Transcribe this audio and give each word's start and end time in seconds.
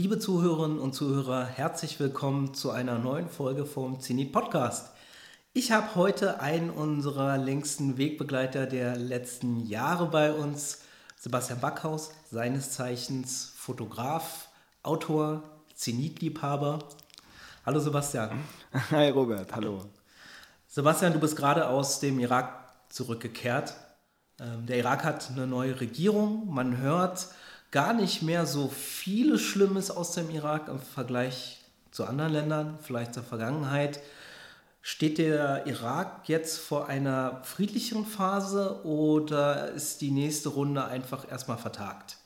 Liebe 0.00 0.20
Zuhörerinnen 0.20 0.78
und 0.78 0.94
Zuhörer, 0.94 1.44
herzlich 1.44 1.98
willkommen 1.98 2.54
zu 2.54 2.70
einer 2.70 3.00
neuen 3.00 3.28
Folge 3.28 3.66
vom 3.66 3.98
Zenit 3.98 4.30
Podcast. 4.30 4.92
Ich 5.54 5.72
habe 5.72 5.96
heute 5.96 6.40
einen 6.40 6.70
unserer 6.70 7.36
längsten 7.36 7.98
Wegbegleiter 7.98 8.66
der 8.66 8.94
letzten 8.94 9.66
Jahre 9.66 10.06
bei 10.06 10.32
uns, 10.32 10.82
Sebastian 11.18 11.58
Backhaus, 11.58 12.12
seines 12.30 12.70
Zeichens 12.70 13.52
Fotograf, 13.56 14.50
Autor, 14.84 15.42
Zenitliebhaber. 15.74 16.78
Hallo 17.66 17.80
Sebastian. 17.80 18.30
Hi 18.92 19.08
Robert, 19.10 19.52
hallo. 19.52 19.86
Sebastian, 20.68 21.12
du 21.12 21.18
bist 21.18 21.34
gerade 21.34 21.66
aus 21.66 21.98
dem 21.98 22.20
Irak 22.20 22.72
zurückgekehrt. 22.88 23.74
Ähm, 24.38 24.64
der 24.64 24.78
Irak 24.78 25.02
hat 25.02 25.28
eine 25.32 25.48
neue 25.48 25.80
Regierung. 25.80 26.54
Man 26.54 26.76
hört 26.76 27.30
gar 27.70 27.92
nicht 27.92 28.22
mehr 28.22 28.46
so 28.46 28.68
vieles 28.68 29.40
Schlimmes 29.40 29.90
aus 29.90 30.12
dem 30.12 30.30
Irak 30.30 30.68
im 30.68 30.80
Vergleich 30.80 31.58
zu 31.90 32.04
anderen 32.04 32.32
Ländern, 32.32 32.78
vielleicht 32.82 33.14
zur 33.14 33.22
Vergangenheit. 33.22 34.00
Steht 34.80 35.18
der 35.18 35.66
Irak 35.66 36.28
jetzt 36.28 36.58
vor 36.58 36.88
einer 36.88 37.42
friedlicheren 37.44 38.06
Phase 38.06 38.84
oder 38.84 39.72
ist 39.72 40.00
die 40.00 40.10
nächste 40.10 40.50
Runde 40.50 40.84
einfach 40.84 41.30
erstmal 41.30 41.58
vertagt? 41.58 42.16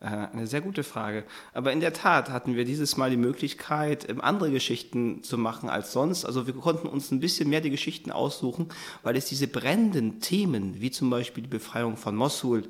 Äh, 0.00 0.28
eine 0.32 0.46
sehr 0.46 0.60
gute 0.60 0.84
Frage. 0.84 1.24
Aber 1.52 1.72
in 1.72 1.80
der 1.80 1.92
Tat 1.92 2.30
hatten 2.30 2.54
wir 2.54 2.64
dieses 2.64 2.96
Mal 2.96 3.10
die 3.10 3.16
Möglichkeit, 3.16 4.08
ähm, 4.08 4.20
andere 4.20 4.52
Geschichten 4.52 5.24
zu 5.24 5.36
machen 5.36 5.68
als 5.68 5.92
sonst. 5.92 6.24
Also 6.24 6.46
wir 6.46 6.54
konnten 6.54 6.86
uns 6.86 7.10
ein 7.10 7.18
bisschen 7.18 7.48
mehr 7.48 7.60
die 7.60 7.70
Geschichten 7.70 8.12
aussuchen, 8.12 8.68
weil 9.02 9.16
es 9.16 9.24
diese 9.24 9.48
brennenden 9.48 10.20
Themen, 10.20 10.80
wie 10.80 10.92
zum 10.92 11.10
Beispiel 11.10 11.42
die 11.42 11.48
Befreiung 11.48 11.96
von 11.96 12.14
Mosul, 12.14 12.62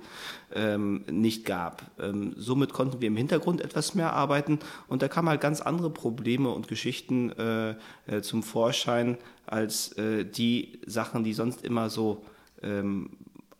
ähm, 0.55 1.05
nicht 1.10 1.45
gab. 1.45 1.83
Ähm, 2.00 2.33
somit 2.38 2.72
konnten 2.72 3.02
wir 3.02 3.09
im 3.09 3.16
Hintergrund 3.19 3.60
etwas 3.60 3.94
mehr 3.94 4.14
arbeiten 4.14 4.58
und 4.86 5.03
da 5.03 5.08
kamen 5.08 5.28
halt 5.28 5.42
ganz 5.42 5.60
andere 5.60 5.91
Probleme 5.91 6.48
und 6.48 6.66
Geschichten 6.66 7.31
äh, 7.33 7.75
äh, 8.06 8.22
zum 8.22 8.42
Vorschein 8.42 9.19
als 9.47 9.94
die 9.97 10.78
Sachen, 10.84 11.25
die 11.25 11.33
sonst 11.33 11.64
immer 11.64 11.88
so 11.88 12.22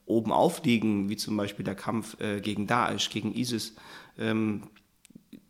oben 0.09 0.33
aufliegen, 0.33 1.09
wie 1.09 1.17
zum 1.17 1.37
Beispiel 1.37 1.65
der 1.65 1.75
Kampf 1.75 2.21
äh, 2.21 2.41
gegen 2.41 2.67
Daesh, 2.67 3.11
gegen 3.11 3.35
ISIS. 3.35 3.77
Ähm, 4.19 4.63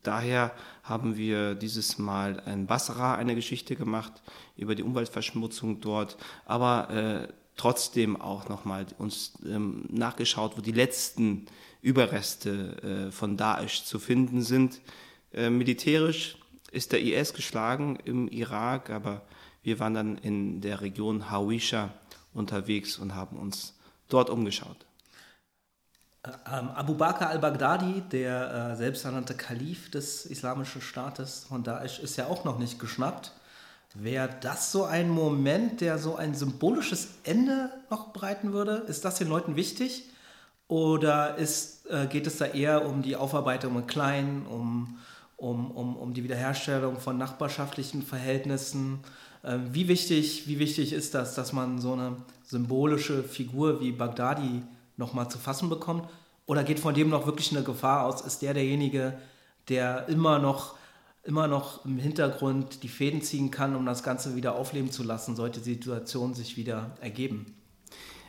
daher 0.02 0.52
haben 0.82 1.16
wir 1.16 1.54
dieses 1.54 1.98
Mal 1.98 2.42
in 2.46 2.66
Basra 2.66 3.14
eine 3.14 3.34
Geschichte 3.34 3.76
gemacht 3.76 4.22
über 4.56 4.74
die 4.74 4.82
Umweltverschmutzung 4.82 5.80
dort, 5.80 6.16
aber 6.46 6.90
äh, 6.90 7.32
trotzdem 7.56 8.20
auch 8.20 8.48
nochmal 8.48 8.86
uns 8.98 9.34
ähm, 9.46 9.84
nachgeschaut, 9.90 10.56
wo 10.56 10.60
die 10.60 10.72
letzten 10.72 11.46
Überreste 11.82 13.08
äh, 13.08 13.12
von 13.12 13.36
Daesh 13.36 13.84
zu 13.84 13.98
finden 13.98 14.42
sind. 14.42 14.80
Äh, 15.32 15.50
militärisch 15.50 16.38
ist 16.70 16.92
der 16.92 17.02
IS 17.02 17.34
geschlagen 17.34 17.98
im 18.04 18.28
Irak, 18.28 18.90
aber 18.90 19.22
wir 19.62 19.78
waren 19.78 19.94
dann 19.94 20.18
in 20.18 20.60
der 20.60 20.80
Region 20.80 21.30
Hawisha 21.30 21.92
unterwegs 22.32 22.98
und 22.98 23.14
haben 23.14 23.36
uns 23.36 23.77
dort 24.08 24.30
umgeschaut. 24.30 24.86
Äh, 26.22 26.30
ähm, 26.52 26.70
Abu 26.70 26.94
Bakr 26.94 27.28
al-Baghdadi, 27.28 28.02
der 28.12 28.72
äh, 28.72 28.76
selbsternannte 28.76 29.34
Kalif 29.34 29.90
des 29.90 30.26
islamischen 30.26 30.80
Staates 30.82 31.46
von 31.48 31.62
Daesh, 31.62 32.00
ist 32.00 32.16
ja 32.16 32.26
auch 32.26 32.44
noch 32.44 32.58
nicht 32.58 32.78
geschnappt. 32.78 33.32
Wäre 33.94 34.28
das 34.40 34.70
so 34.70 34.84
ein 34.84 35.08
Moment, 35.08 35.80
der 35.80 35.98
so 35.98 36.16
ein 36.16 36.34
symbolisches 36.34 37.08
Ende 37.24 37.70
noch 37.90 38.08
bereiten 38.08 38.52
würde? 38.52 38.84
Ist 38.86 39.04
das 39.04 39.16
den 39.16 39.28
Leuten 39.28 39.56
wichtig? 39.56 40.04
Oder 40.68 41.36
ist, 41.36 41.86
äh, 41.86 42.06
geht 42.06 42.26
es 42.26 42.36
da 42.36 42.44
eher 42.44 42.84
um 42.84 43.02
die 43.02 43.16
Aufarbeitung 43.16 43.76
im 43.76 43.86
Kleinen, 43.86 44.46
um, 44.46 44.98
um, 45.36 45.70
um, 45.70 45.96
um 45.96 46.12
die 46.12 46.22
Wiederherstellung 46.22 47.00
von 47.00 47.16
nachbarschaftlichen 47.16 48.02
Verhältnissen? 48.02 49.00
Äh, 49.48 49.60
wie, 49.72 49.88
wichtig, 49.88 50.46
wie 50.46 50.58
wichtig 50.58 50.92
ist 50.92 51.14
das, 51.14 51.34
dass 51.34 51.54
man 51.54 51.78
so 51.78 51.94
eine 51.94 52.16
symbolische 52.44 53.24
Figur 53.24 53.80
wie 53.80 53.92
Bagdadi 53.92 54.62
nochmal 54.98 55.30
zu 55.30 55.38
fassen 55.38 55.70
bekommt? 55.70 56.06
Oder 56.44 56.64
geht 56.64 56.80
von 56.80 56.94
dem 56.94 57.08
noch 57.08 57.24
wirklich 57.24 57.52
eine 57.52 57.64
Gefahr 57.64 58.04
aus? 58.04 58.20
Ist 58.20 58.42
der 58.42 58.52
derjenige, 58.52 59.18
der 59.68 60.06
immer 60.08 60.38
noch, 60.38 60.76
immer 61.24 61.48
noch 61.48 61.84
im 61.86 61.96
Hintergrund 61.98 62.82
die 62.82 62.88
Fäden 62.88 63.22
ziehen 63.22 63.50
kann, 63.50 63.74
um 63.74 63.86
das 63.86 64.02
Ganze 64.02 64.36
wieder 64.36 64.54
aufleben 64.54 64.90
zu 64.90 65.02
lassen, 65.02 65.34
sollte 65.34 65.60
die 65.60 65.74
Situation 65.74 66.34
sich 66.34 66.58
wieder 66.58 66.96
ergeben? 67.00 67.54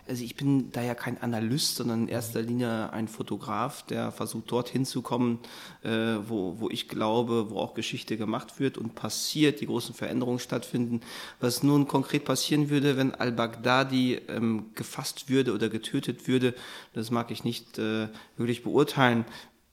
Also 0.09 0.23
ich 0.23 0.35
bin 0.35 0.71
da 0.71 0.81
ja 0.81 0.95
kein 0.95 1.21
Analyst, 1.21 1.75
sondern 1.75 2.03
in 2.03 2.07
erster 2.07 2.41
Linie 2.41 2.91
ein 2.91 3.07
Fotograf, 3.07 3.83
der 3.83 4.11
versucht 4.11 4.51
dorthin 4.51 4.83
zu 4.83 5.03
kommen, 5.03 5.39
äh, 5.83 6.15
wo, 6.27 6.59
wo 6.59 6.69
ich 6.69 6.89
glaube, 6.89 7.51
wo 7.51 7.59
auch 7.59 7.75
Geschichte 7.75 8.17
gemacht 8.17 8.59
wird 8.59 8.79
und 8.79 8.95
passiert, 8.95 9.61
die 9.61 9.67
großen 9.67 9.93
Veränderungen 9.93 10.39
stattfinden. 10.39 11.01
Was 11.39 11.61
nun 11.61 11.87
konkret 11.87 12.25
passieren 12.25 12.71
würde, 12.71 12.97
wenn 12.97 13.13
al-Baghdadi 13.13 14.15
ähm, 14.27 14.71
gefasst 14.73 15.29
würde 15.29 15.53
oder 15.53 15.69
getötet 15.69 16.27
würde, 16.27 16.55
das 16.93 17.11
mag 17.11 17.29
ich 17.29 17.43
nicht 17.43 17.77
äh, 17.77 18.07
wirklich 18.35 18.63
beurteilen. 18.63 19.25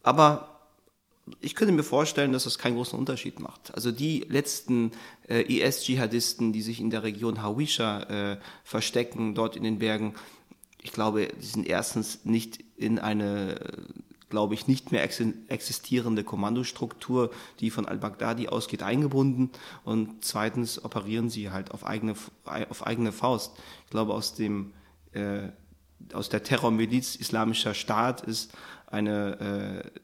Aber 0.02 0.55
ich 1.40 1.54
könnte 1.54 1.72
mir 1.72 1.82
vorstellen, 1.82 2.32
dass 2.32 2.44
das 2.44 2.58
keinen 2.58 2.76
großen 2.76 2.98
Unterschied 2.98 3.40
macht. 3.40 3.74
Also 3.74 3.90
die 3.90 4.20
letzten 4.28 4.92
äh, 5.28 5.42
IS-Dschihadisten, 5.42 6.52
die 6.52 6.62
sich 6.62 6.80
in 6.80 6.90
der 6.90 7.02
Region 7.02 7.42
Hawisha 7.42 8.02
äh, 8.02 8.38
verstecken, 8.62 9.34
dort 9.34 9.56
in 9.56 9.64
den 9.64 9.78
Bergen, 9.78 10.14
ich 10.82 10.92
glaube, 10.92 11.28
die 11.40 11.46
sind 11.46 11.66
erstens 11.66 12.24
nicht 12.24 12.62
in 12.76 13.00
eine, 13.00 13.56
glaube 14.28 14.54
ich, 14.54 14.68
nicht 14.68 14.92
mehr 14.92 15.02
existierende 15.02 16.22
Kommandostruktur, 16.22 17.32
die 17.58 17.70
von 17.70 17.86
al-Baghdadi 17.86 18.46
ausgeht, 18.48 18.84
eingebunden. 18.84 19.50
Und 19.84 20.24
zweitens 20.24 20.84
operieren 20.84 21.28
sie 21.28 21.50
halt 21.50 21.72
auf 21.72 21.84
eigene, 21.84 22.14
auf 22.44 22.86
eigene 22.86 23.10
Faust. 23.10 23.52
Ich 23.84 23.90
glaube, 23.90 24.14
aus 24.14 24.34
dem 24.34 24.74
äh, 25.10 25.48
aus 26.12 26.28
der 26.28 26.42
Terrormiliz 26.42 27.16
Islamischer 27.16 27.74
Staat 27.74 28.20
ist 28.20 28.52
eine 28.86 29.82
äh, 29.84 30.00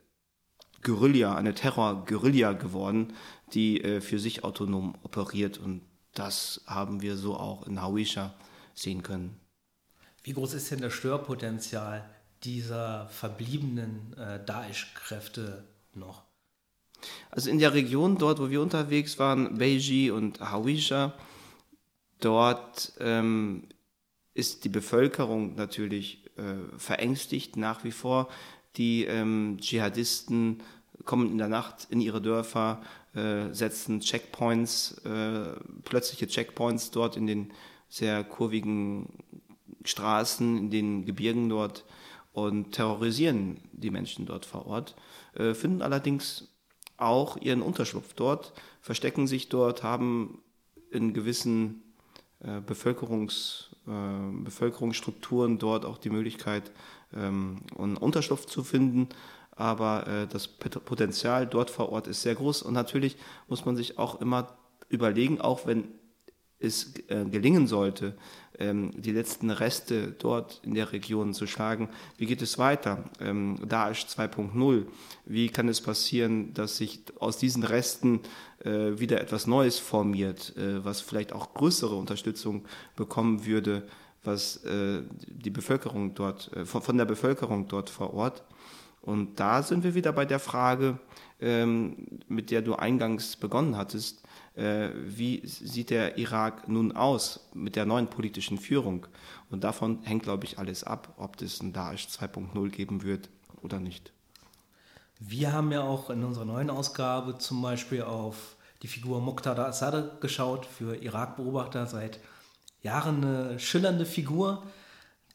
Guerilla, 0.82 1.36
eine 1.36 1.54
Terror-Guerilla 1.54 2.52
geworden, 2.52 3.12
die 3.54 3.82
äh, 3.82 4.00
für 4.00 4.18
sich 4.18 4.44
autonom 4.44 4.94
operiert. 5.02 5.58
Und 5.58 5.82
das 6.14 6.62
haben 6.66 7.02
wir 7.02 7.16
so 7.16 7.36
auch 7.36 7.66
in 7.66 7.80
Hawisha 7.80 8.34
sehen 8.74 9.02
können. 9.02 9.38
Wie 10.24 10.32
groß 10.32 10.54
ist 10.54 10.70
denn 10.70 10.80
das 10.80 10.92
Störpotenzial 10.92 12.08
dieser 12.44 13.08
verbliebenen 13.08 14.14
äh, 14.16 14.44
Daesh-Kräfte 14.44 15.64
noch? 15.94 16.22
Also 17.30 17.50
in 17.50 17.58
der 17.58 17.74
Region 17.74 18.18
dort, 18.18 18.38
wo 18.38 18.50
wir 18.50 18.62
unterwegs 18.62 19.18
waren, 19.18 19.58
Beiji 19.58 20.10
und 20.10 20.40
Hawisha, 20.40 21.14
dort 22.20 22.92
ähm, 23.00 23.68
ist 24.34 24.64
die 24.64 24.68
Bevölkerung 24.68 25.56
natürlich 25.56 26.30
äh, 26.36 26.78
verängstigt 26.78 27.56
nach 27.56 27.84
wie 27.84 27.90
vor. 27.90 28.28
Die 28.76 29.04
ähm, 29.04 29.58
Dschihadisten 29.60 30.62
kommen 31.04 31.30
in 31.30 31.38
der 31.38 31.48
Nacht 31.48 31.86
in 31.90 32.00
ihre 32.00 32.22
Dörfer, 32.22 32.82
äh, 33.14 33.52
setzen 33.52 34.00
Checkpoints, 34.00 34.98
äh, 35.04 35.54
plötzliche 35.84 36.26
Checkpoints 36.26 36.90
dort 36.90 37.16
in 37.16 37.26
den 37.26 37.52
sehr 37.88 38.24
kurvigen 38.24 39.18
Straßen, 39.84 40.56
in 40.56 40.70
den 40.70 41.04
Gebirgen 41.04 41.48
dort 41.48 41.84
und 42.32 42.72
terrorisieren 42.72 43.60
die 43.72 43.90
Menschen 43.90 44.26
dort 44.26 44.46
vor 44.46 44.66
Ort, 44.66 44.94
äh, 45.34 45.54
finden 45.54 45.82
allerdings 45.82 46.48
auch 46.96 47.36
ihren 47.36 47.62
Unterschlupf 47.62 48.14
dort, 48.14 48.52
verstecken 48.80 49.26
sich 49.26 49.48
dort, 49.48 49.82
haben 49.82 50.42
in 50.90 51.12
gewissen 51.12 51.82
äh, 52.40 52.60
Bevölkerungs, 52.60 53.76
äh, 53.86 54.42
Bevölkerungsstrukturen 54.44 55.58
dort 55.58 55.84
auch 55.84 55.98
die 55.98 56.10
Möglichkeit, 56.10 56.70
ähm, 57.16 57.58
einen 57.78 57.96
Unterschlupf 57.96 58.46
zu 58.46 58.64
finden. 58.64 59.08
Aber 59.54 60.06
äh, 60.06 60.26
das 60.26 60.48
Potenzial 60.48 61.46
dort 61.46 61.70
vor 61.70 61.90
Ort 61.90 62.06
ist 62.06 62.22
sehr 62.22 62.34
groß. 62.34 62.62
Und 62.62 62.74
natürlich 62.74 63.16
muss 63.48 63.64
man 63.64 63.76
sich 63.76 63.98
auch 63.98 64.20
immer 64.20 64.56
überlegen, 64.88 65.40
auch 65.40 65.66
wenn 65.66 65.88
es 66.58 66.94
äh, 67.08 67.24
gelingen 67.24 67.66
sollte, 67.66 68.16
ähm, 68.58 68.92
die 68.94 69.12
letzten 69.12 69.50
Reste 69.50 70.12
dort 70.12 70.60
in 70.62 70.74
der 70.74 70.92
Region 70.92 71.34
zu 71.34 71.46
schlagen, 71.46 71.88
wie 72.18 72.26
geht 72.26 72.42
es 72.42 72.58
weiter? 72.58 73.04
Ähm, 73.20 73.58
Daesh 73.66 74.04
2.0, 74.04 74.86
wie 75.26 75.48
kann 75.48 75.68
es 75.68 75.80
passieren, 75.80 76.54
dass 76.54 76.76
sich 76.76 77.02
aus 77.18 77.38
diesen 77.38 77.64
Resten 77.64 78.20
äh, 78.64 78.98
wieder 78.98 79.20
etwas 79.20 79.46
Neues 79.46 79.78
formiert, 79.78 80.54
was 80.56 81.00
vielleicht 81.00 81.32
auch 81.32 81.54
größere 81.54 81.94
Unterstützung 81.94 82.64
bekommen 82.96 83.44
würde? 83.44 83.88
Was 84.24 84.56
äh, 84.64 85.02
die 85.26 85.50
Bevölkerung 85.50 86.14
dort, 86.14 86.50
äh, 86.56 86.64
von, 86.64 86.96
der 86.96 87.04
Bevölkerung 87.04 87.68
dort 87.68 87.90
vor 87.90 88.14
Ort. 88.14 88.42
Und 89.00 89.40
da 89.40 89.62
sind 89.62 89.82
wir 89.82 89.94
wieder 89.94 90.12
bei 90.12 90.24
der 90.24 90.38
Frage, 90.38 90.98
ähm, 91.40 92.20
mit 92.28 92.50
der 92.50 92.62
du 92.62 92.74
eingangs 92.74 93.36
begonnen 93.36 93.76
hattest, 93.76 94.22
äh, 94.54 94.90
wie 94.94 95.42
sieht 95.44 95.90
der 95.90 96.18
Irak 96.18 96.68
nun 96.68 96.92
aus 96.92 97.48
mit 97.52 97.74
der 97.74 97.84
neuen 97.84 98.06
politischen 98.06 98.58
Führung? 98.58 99.06
Und 99.50 99.64
davon 99.64 100.02
hängt, 100.02 100.22
glaube 100.22 100.44
ich, 100.44 100.58
alles 100.58 100.84
ab, 100.84 101.14
ob 101.16 101.40
es 101.42 101.60
ein 101.60 101.72
Daesh 101.72 102.06
2.0 102.06 102.68
geben 102.70 103.02
wird 103.02 103.28
oder 103.62 103.80
nicht. 103.80 104.12
Wir 105.18 105.52
haben 105.52 105.72
ja 105.72 105.82
auch 105.82 106.10
in 106.10 106.24
unserer 106.24 106.44
neuen 106.44 106.70
Ausgabe 106.70 107.38
zum 107.38 107.62
Beispiel 107.62 108.02
auf 108.02 108.56
die 108.82 108.88
Figur 108.88 109.20
Muqtada 109.20 109.66
Assad 109.66 110.20
geschaut, 110.20 110.66
für 110.66 110.96
Irak-Beobachter 110.96 111.86
seit 111.86 112.18
Jahren 112.82 113.24
eine 113.24 113.58
schillernde 113.58 114.06
Figur, 114.06 114.62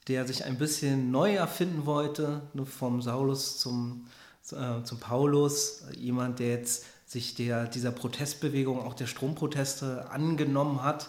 der 0.06 0.26
sich 0.26 0.44
ein 0.44 0.58
bisschen 0.58 1.10
neu 1.10 1.34
erfinden 1.34 1.86
wollte, 1.86 2.42
ne, 2.54 2.64
vom 2.66 3.02
Saulus 3.02 3.58
zum, 3.58 4.06
äh, 4.52 4.82
zum 4.82 5.00
Paulus, 5.00 5.84
jemand, 5.96 6.38
der 6.38 6.48
jetzt 6.48 6.84
sich 7.06 7.34
der, 7.34 7.66
dieser 7.66 7.90
Protestbewegung, 7.90 8.80
auch 8.80 8.94
der 8.94 9.06
Stromproteste 9.06 10.10
angenommen 10.10 10.82
hat. 10.82 11.08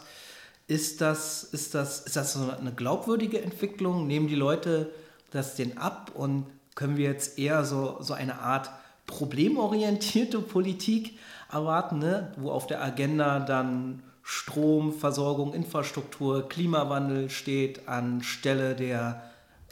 Ist 0.68 1.02
das, 1.02 1.44
ist, 1.44 1.76
das, 1.76 2.02
ist 2.02 2.16
das 2.16 2.34
so 2.34 2.50
eine 2.52 2.74
glaubwürdige 2.74 3.42
Entwicklung? 3.42 4.08
Nehmen 4.08 4.28
die 4.28 4.36
Leute 4.36 4.92
das 5.32 5.56
denn 5.56 5.78
ab 5.78 6.12
und 6.14 6.46
können 6.76 6.96
wir 6.96 7.06
jetzt 7.06 7.38
eher 7.38 7.66
so, 7.66 7.98
so 8.00 8.14
eine 8.14 8.40
Art 8.40 8.70
problemorientierte 9.08 10.40
Politik 10.40 11.18
erwarten, 11.52 12.00
ne? 12.00 12.32
wo 12.38 12.52
auf 12.52 12.68
der 12.68 12.82
Agenda 12.82 13.40
dann 13.40 14.04
Strom, 14.31 14.94
Versorgung, 14.94 15.56
Infrastruktur, 15.56 16.48
Klimawandel 16.48 17.31
steht 17.31 17.88
anstelle 17.88 18.76
der, 18.76 19.24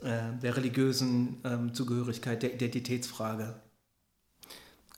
äh, 0.01 0.35
der 0.41 0.57
religiösen 0.57 1.37
ähm, 1.45 1.75
Zugehörigkeit, 1.75 2.41
der 2.41 2.55
Identitätsfrage? 2.55 3.53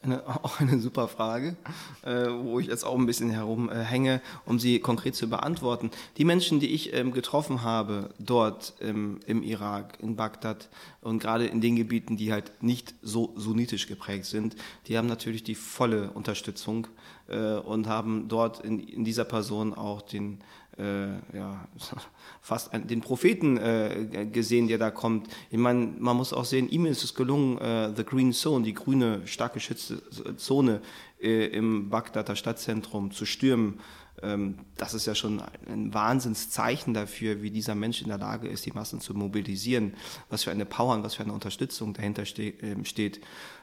Eine, 0.01 0.25
auch 0.43 0.59
eine 0.59 0.79
super 0.79 1.07
Frage, 1.07 1.55
äh, 2.03 2.27
wo 2.29 2.59
ich 2.59 2.67
jetzt 2.67 2.85
auch 2.85 2.97
ein 2.97 3.05
bisschen 3.05 3.29
herumhänge, 3.29 4.15
äh, 4.15 4.19
um 4.45 4.59
sie 4.59 4.79
konkret 4.79 5.15
zu 5.15 5.29
beantworten. 5.29 5.91
Die 6.17 6.25
Menschen, 6.25 6.59
die 6.59 6.73
ich 6.73 6.93
ähm, 6.93 7.11
getroffen 7.11 7.63
habe 7.63 8.09
dort 8.17 8.73
ähm, 8.81 9.19
im 9.25 9.43
Irak, 9.43 9.97
in 10.01 10.15
Bagdad 10.15 10.69
und 11.01 11.19
gerade 11.19 11.47
in 11.47 11.61
den 11.61 11.75
Gebieten, 11.75 12.17
die 12.17 12.31
halt 12.31 12.51
nicht 12.61 12.95
so 13.01 13.33
sunnitisch 13.35 13.87
geprägt 13.87 14.25
sind, 14.25 14.55
die 14.87 14.97
haben 14.97 15.07
natürlich 15.07 15.43
die 15.43 15.55
volle 15.55 16.11
Unterstützung 16.11 16.87
äh, 17.27 17.55
und 17.55 17.87
haben 17.87 18.27
dort 18.27 18.63
in, 18.63 18.79
in 18.79 19.03
dieser 19.03 19.25
Person 19.25 19.73
auch 19.73 20.01
den 20.01 20.39
äh, 20.79 21.37
ja, 21.37 21.67
fast 22.41 22.71
den 22.73 23.01
Propheten 23.01 23.57
äh, 23.57 24.27
gesehen, 24.31 24.67
der 24.67 24.77
da 24.77 24.91
kommt. 24.91 25.27
Ich 25.49 25.57
meine, 25.57 25.93
man 25.99 26.17
muss 26.17 26.33
auch 26.33 26.45
sehen, 26.45 26.69
ihm 26.69 26.85
ist 26.85 27.03
es 27.03 27.13
gelungen, 27.13 27.57
äh, 27.57 27.93
The 27.95 28.03
Green 28.03 28.33
Zone, 28.33 28.63
die 28.63 28.73
grüne, 28.73 29.21
stark 29.25 29.53
geschützte 29.53 30.01
Zone 30.37 30.81
äh, 31.21 31.47
im 31.47 31.89
Bagdader 31.89 32.35
Stadtzentrum 32.35 33.11
zu 33.11 33.25
stürmen. 33.25 33.79
Ähm, 34.21 34.59
das 34.77 34.93
ist 34.93 35.05
ja 35.05 35.15
schon 35.15 35.41
ein 35.67 35.93
Wahnsinnszeichen 35.93 36.93
dafür, 36.93 37.41
wie 37.41 37.51
dieser 37.51 37.75
Mensch 37.75 38.01
in 38.01 38.07
der 38.07 38.17
Lage 38.17 38.47
ist, 38.47 38.65
die 38.65 38.71
Massen 38.71 39.01
zu 39.01 39.13
mobilisieren, 39.13 39.93
was 40.29 40.43
für 40.43 40.51
eine 40.51 40.65
Power 40.65 40.95
und 40.95 41.03
was 41.03 41.15
für 41.15 41.23
eine 41.23 41.33
Unterstützung 41.33 41.93
dahinter 41.93 42.25
ste 42.25 42.53
äh, 42.61 42.83
steht. 42.85 43.21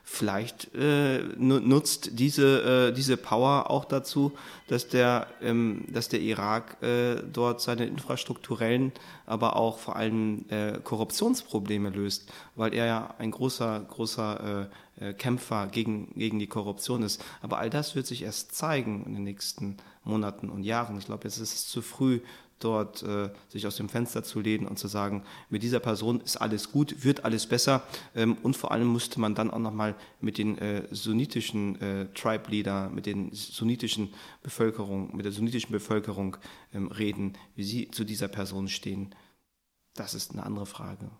Vielleicht 0.09 0.73
äh, 0.73 1.19
nutzt 1.37 2.11
diese, 2.13 2.91
äh, 2.91 2.93
diese 2.93 3.17
Power 3.17 3.71
auch 3.71 3.85
dazu, 3.85 4.33
dass 4.69 4.89
der, 4.89 5.27
ähm, 5.43 5.85
dass 5.89 6.09
der 6.09 6.21
Irak 6.21 6.81
äh, 6.81 7.17
dort 7.17 7.61
seine 7.61 7.87
infrastrukturellen, 7.87 8.93
aber 9.27 9.57
auch 9.57 9.79
vor 9.79 9.97
allem 9.97 10.45
äh, 10.49 10.79
Korruptionsprobleme 10.79 11.91
löst, 11.91 12.33
weil 12.55 12.73
er 12.73 12.87
ja 12.87 13.15
ein 13.19 13.33
großer, 13.33 13.85
großer 13.89 14.69
äh, 15.01 15.09
äh, 15.09 15.13
Kämpfer 15.13 15.67
gegen, 15.67 16.15
gegen 16.15 16.39
die 16.39 16.47
Korruption 16.47 17.03
ist. 17.03 17.23
Aber 17.43 17.59
all 17.59 17.69
das 17.69 17.97
wird 17.97 18.07
sich 18.07 18.23
erst 18.23 18.55
zeigen 18.55 19.05
in 19.07 19.15
den 19.15 19.25
nächsten 19.25 19.77
Monaten 20.05 20.51
und 20.51 20.63
Jahren. 20.63 20.99
Ich 20.99 21.07
glaube, 21.07 21.25
jetzt 21.25 21.39
ist 21.39 21.53
es 21.53 21.67
zu 21.67 21.83
früh, 21.83 22.21
dort 22.59 23.03
äh, 23.03 23.31
sich 23.49 23.67
aus 23.67 23.77
dem 23.77 23.89
Fenster 23.89 24.23
zu 24.23 24.41
lehnen 24.41 24.67
und 24.67 24.79
zu 24.79 24.89
sagen, 24.89 25.23
mit 25.51 25.63
dieser 25.63 25.81
Person 25.81 26.21
ist 26.21 26.37
alles 26.37 26.73
gut, 26.73 27.05
wird 27.05 27.25
alles 27.25 27.47
besser. 27.47 27.83
Ähm, 28.15 28.37
und 28.43 28.57
vor 28.57 28.73
allem 28.73 28.87
musste 28.87 29.21
man 29.21 29.35
dann 29.35 29.51
auch 29.51 29.59
nochmal 29.59 29.95
mit 30.21 30.39
den 30.39 30.59
äh, 30.59 30.87
sunnitischen 30.91 31.81
äh, 31.81 32.07
Tribe-Leader, 32.15 32.89
mit 32.89 33.07
den 33.07 33.31
sunnitischen 33.33 34.13
Bevölkerung, 34.43 35.15
mit 35.15 35.25
der 35.25 35.33
sunnitischen 35.33 35.73
Bevölkerung 35.73 36.37
ähm, 36.73 36.89
reden, 36.89 37.35
wie 37.55 37.65
sie 37.65 37.91
zu 37.91 38.05
dieser 38.05 38.29
Person 38.29 38.69
stehen. 38.69 39.15
Das 39.95 40.15
ist 40.15 40.33
eine 40.33 40.45
andere 40.45 40.67
Frage. 40.67 41.11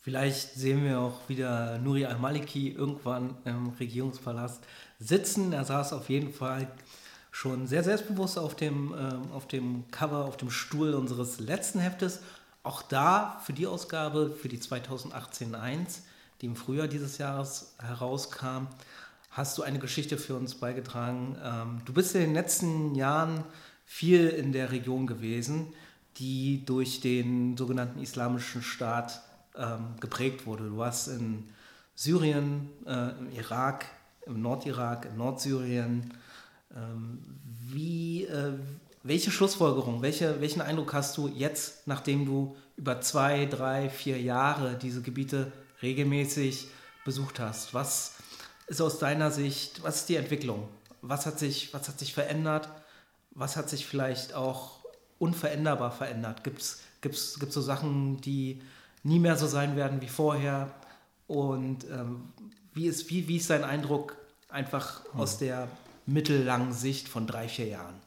Vielleicht 0.00 0.54
sehen 0.54 0.84
wir 0.84 1.00
auch 1.00 1.28
wieder 1.28 1.78
Nuri 1.78 2.06
al-Maliki 2.06 2.70
irgendwann 2.70 3.36
im 3.44 3.70
Regierungspalast 3.70 4.62
sitzen. 4.98 5.52
Er 5.52 5.64
saß 5.64 5.92
auf 5.92 6.08
jeden 6.08 6.32
Fall 6.32 6.70
schon 7.38 7.68
sehr 7.68 7.84
selbstbewusst 7.84 8.36
auf 8.36 8.56
dem, 8.56 8.92
äh, 8.92 9.32
auf 9.32 9.46
dem 9.46 9.88
Cover, 9.92 10.24
auf 10.24 10.36
dem 10.36 10.50
Stuhl 10.50 10.94
unseres 10.94 11.38
letzten 11.38 11.78
Heftes. 11.78 12.18
Auch 12.64 12.82
da 12.82 13.40
für 13.44 13.52
die 13.52 13.68
Ausgabe, 13.68 14.34
für 14.34 14.48
die 14.48 14.58
2018-1, 14.58 16.00
die 16.40 16.46
im 16.46 16.56
Frühjahr 16.56 16.88
dieses 16.88 17.18
Jahres 17.18 17.76
herauskam, 17.78 18.66
hast 19.30 19.56
du 19.56 19.62
eine 19.62 19.78
Geschichte 19.78 20.18
für 20.18 20.34
uns 20.34 20.56
beigetragen. 20.56 21.36
Ähm, 21.40 21.80
du 21.84 21.92
bist 21.92 22.12
in 22.16 22.22
den 22.22 22.34
letzten 22.34 22.96
Jahren 22.96 23.44
viel 23.86 24.30
in 24.30 24.50
der 24.50 24.72
Region 24.72 25.06
gewesen, 25.06 25.72
die 26.16 26.64
durch 26.66 27.00
den 27.00 27.56
sogenannten 27.56 28.00
Islamischen 28.00 28.62
Staat 28.62 29.22
ähm, 29.54 29.94
geprägt 30.00 30.44
wurde. 30.44 30.64
Du 30.64 30.78
warst 30.78 31.06
in 31.06 31.48
Syrien, 31.94 32.68
äh, 32.84 33.10
im 33.10 33.30
Irak, 33.30 33.86
im 34.26 34.42
Nordirak, 34.42 35.04
in 35.04 35.16
Nordsyrien, 35.16 36.12
wie, 37.70 38.24
äh, 38.24 38.52
welche 39.02 39.30
Schlussfolgerung, 39.30 40.02
welche, 40.02 40.40
welchen 40.40 40.60
Eindruck 40.60 40.92
hast 40.92 41.16
du 41.16 41.28
jetzt, 41.28 41.86
nachdem 41.86 42.26
du 42.26 42.56
über 42.76 43.00
zwei, 43.00 43.46
drei, 43.46 43.88
vier 43.88 44.20
Jahre 44.20 44.76
diese 44.76 45.02
Gebiete 45.02 45.52
regelmäßig 45.82 46.68
besucht 47.04 47.40
hast? 47.40 47.74
Was 47.74 48.14
ist 48.66 48.80
aus 48.80 48.98
deiner 48.98 49.30
Sicht, 49.30 49.82
was 49.82 49.96
ist 49.96 50.08
die 50.08 50.16
Entwicklung? 50.16 50.68
Was 51.00 51.26
hat 51.26 51.38
sich, 51.38 51.72
was 51.72 51.88
hat 51.88 51.98
sich 51.98 52.12
verändert? 52.12 52.68
Was 53.30 53.56
hat 53.56 53.70
sich 53.70 53.86
vielleicht 53.86 54.34
auch 54.34 54.80
unveränderbar 55.18 55.92
verändert? 55.92 56.44
Gibt 56.44 56.60
es 56.60 56.80
gibt's, 57.00 57.38
gibt's 57.38 57.54
so 57.54 57.62
Sachen, 57.62 58.20
die 58.20 58.60
nie 59.04 59.18
mehr 59.18 59.36
so 59.36 59.46
sein 59.46 59.76
werden 59.76 60.00
wie 60.00 60.08
vorher? 60.08 60.70
Und 61.26 61.84
ähm, 61.84 62.32
wie, 62.74 62.86
ist, 62.86 63.10
wie, 63.10 63.28
wie 63.28 63.36
ist 63.36 63.50
dein 63.50 63.64
Eindruck 63.64 64.16
einfach 64.48 65.04
hm. 65.12 65.20
aus 65.20 65.38
der 65.38 65.68
mittellangen 66.08 66.72
Sicht 66.72 67.08
von 67.08 67.26
drei, 67.26 67.48
vier 67.48 67.66
Jahren? 67.66 68.00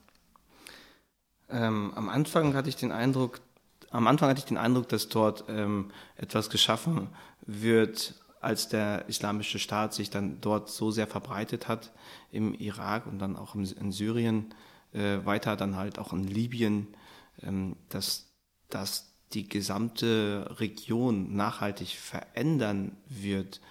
Ähm, 1.49 1.93
am 1.95 2.09
Anfang 2.09 2.55
hatte 2.55 2.69
ich 2.69 2.75
den 2.75 2.91
Eindruck, 2.91 3.41
am 3.91 4.07
Anfang 4.07 4.29
hatte 4.29 4.39
ich 4.39 4.45
den 4.45 4.57
Eindruck, 4.57 4.89
dass 4.89 5.09
dort 5.09 5.45
ähm, 5.47 5.91
etwas 6.15 6.49
geschaffen 6.49 7.09
wird, 7.41 8.15
als 8.39 8.69
der 8.69 9.07
islamische 9.07 9.59
Staat 9.59 9.93
sich 9.93 10.09
dann 10.09 10.41
dort 10.41 10.69
so 10.69 10.89
sehr 10.89 11.07
verbreitet 11.07 11.67
hat 11.67 11.91
im 12.31 12.55
Irak 12.55 13.05
und 13.05 13.19
dann 13.19 13.35
auch 13.35 13.53
in 13.53 13.91
Syrien, 13.91 14.53
äh, 14.93 15.19
weiter 15.23 15.55
dann 15.55 15.75
halt 15.75 15.99
auch 15.99 16.11
in 16.11 16.23
Libyen, 16.23 16.87
ähm, 17.43 17.75
dass, 17.89 18.31
dass 18.69 19.13
die 19.33 19.47
gesamte 19.47 20.55
Region 20.59 21.35
nachhaltig 21.35 21.89
verändern 21.89 22.97
wird 23.07 23.61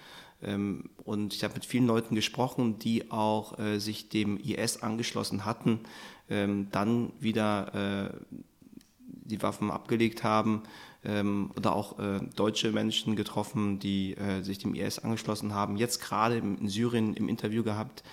und 0.41 1.33
ich 1.33 1.43
habe 1.43 1.53
mit 1.53 1.65
vielen 1.65 1.87
Leuten 1.87 2.15
gesprochen, 2.15 2.79
die 2.79 3.11
auch 3.11 3.59
äh, 3.59 3.79
sich 3.79 4.09
dem 4.09 4.37
IS 4.37 4.81
angeschlossen 4.81 5.45
hatten, 5.45 5.81
ähm, 6.29 6.67
dann 6.71 7.11
wieder 7.19 8.09
äh, 8.09 8.37
die 9.07 9.41
Waffen 9.43 9.69
abgelegt 9.69 10.23
haben 10.23 10.63
ähm, 11.05 11.51
oder 11.55 11.75
auch 11.75 11.99
äh, 11.99 12.19
deutsche 12.35 12.71
Menschen 12.71 13.15
getroffen, 13.15 13.79
die 13.79 14.15
äh, 14.15 14.41
sich 14.41 14.57
dem 14.57 14.73
IS 14.73 14.99
angeschlossen 14.99 15.53
haben. 15.53 15.77
Jetzt 15.77 16.01
gerade 16.01 16.37
in 16.37 16.67
Syrien 16.67 17.13
im 17.13 17.29
Interview 17.29 17.63
gehabt 17.63 18.03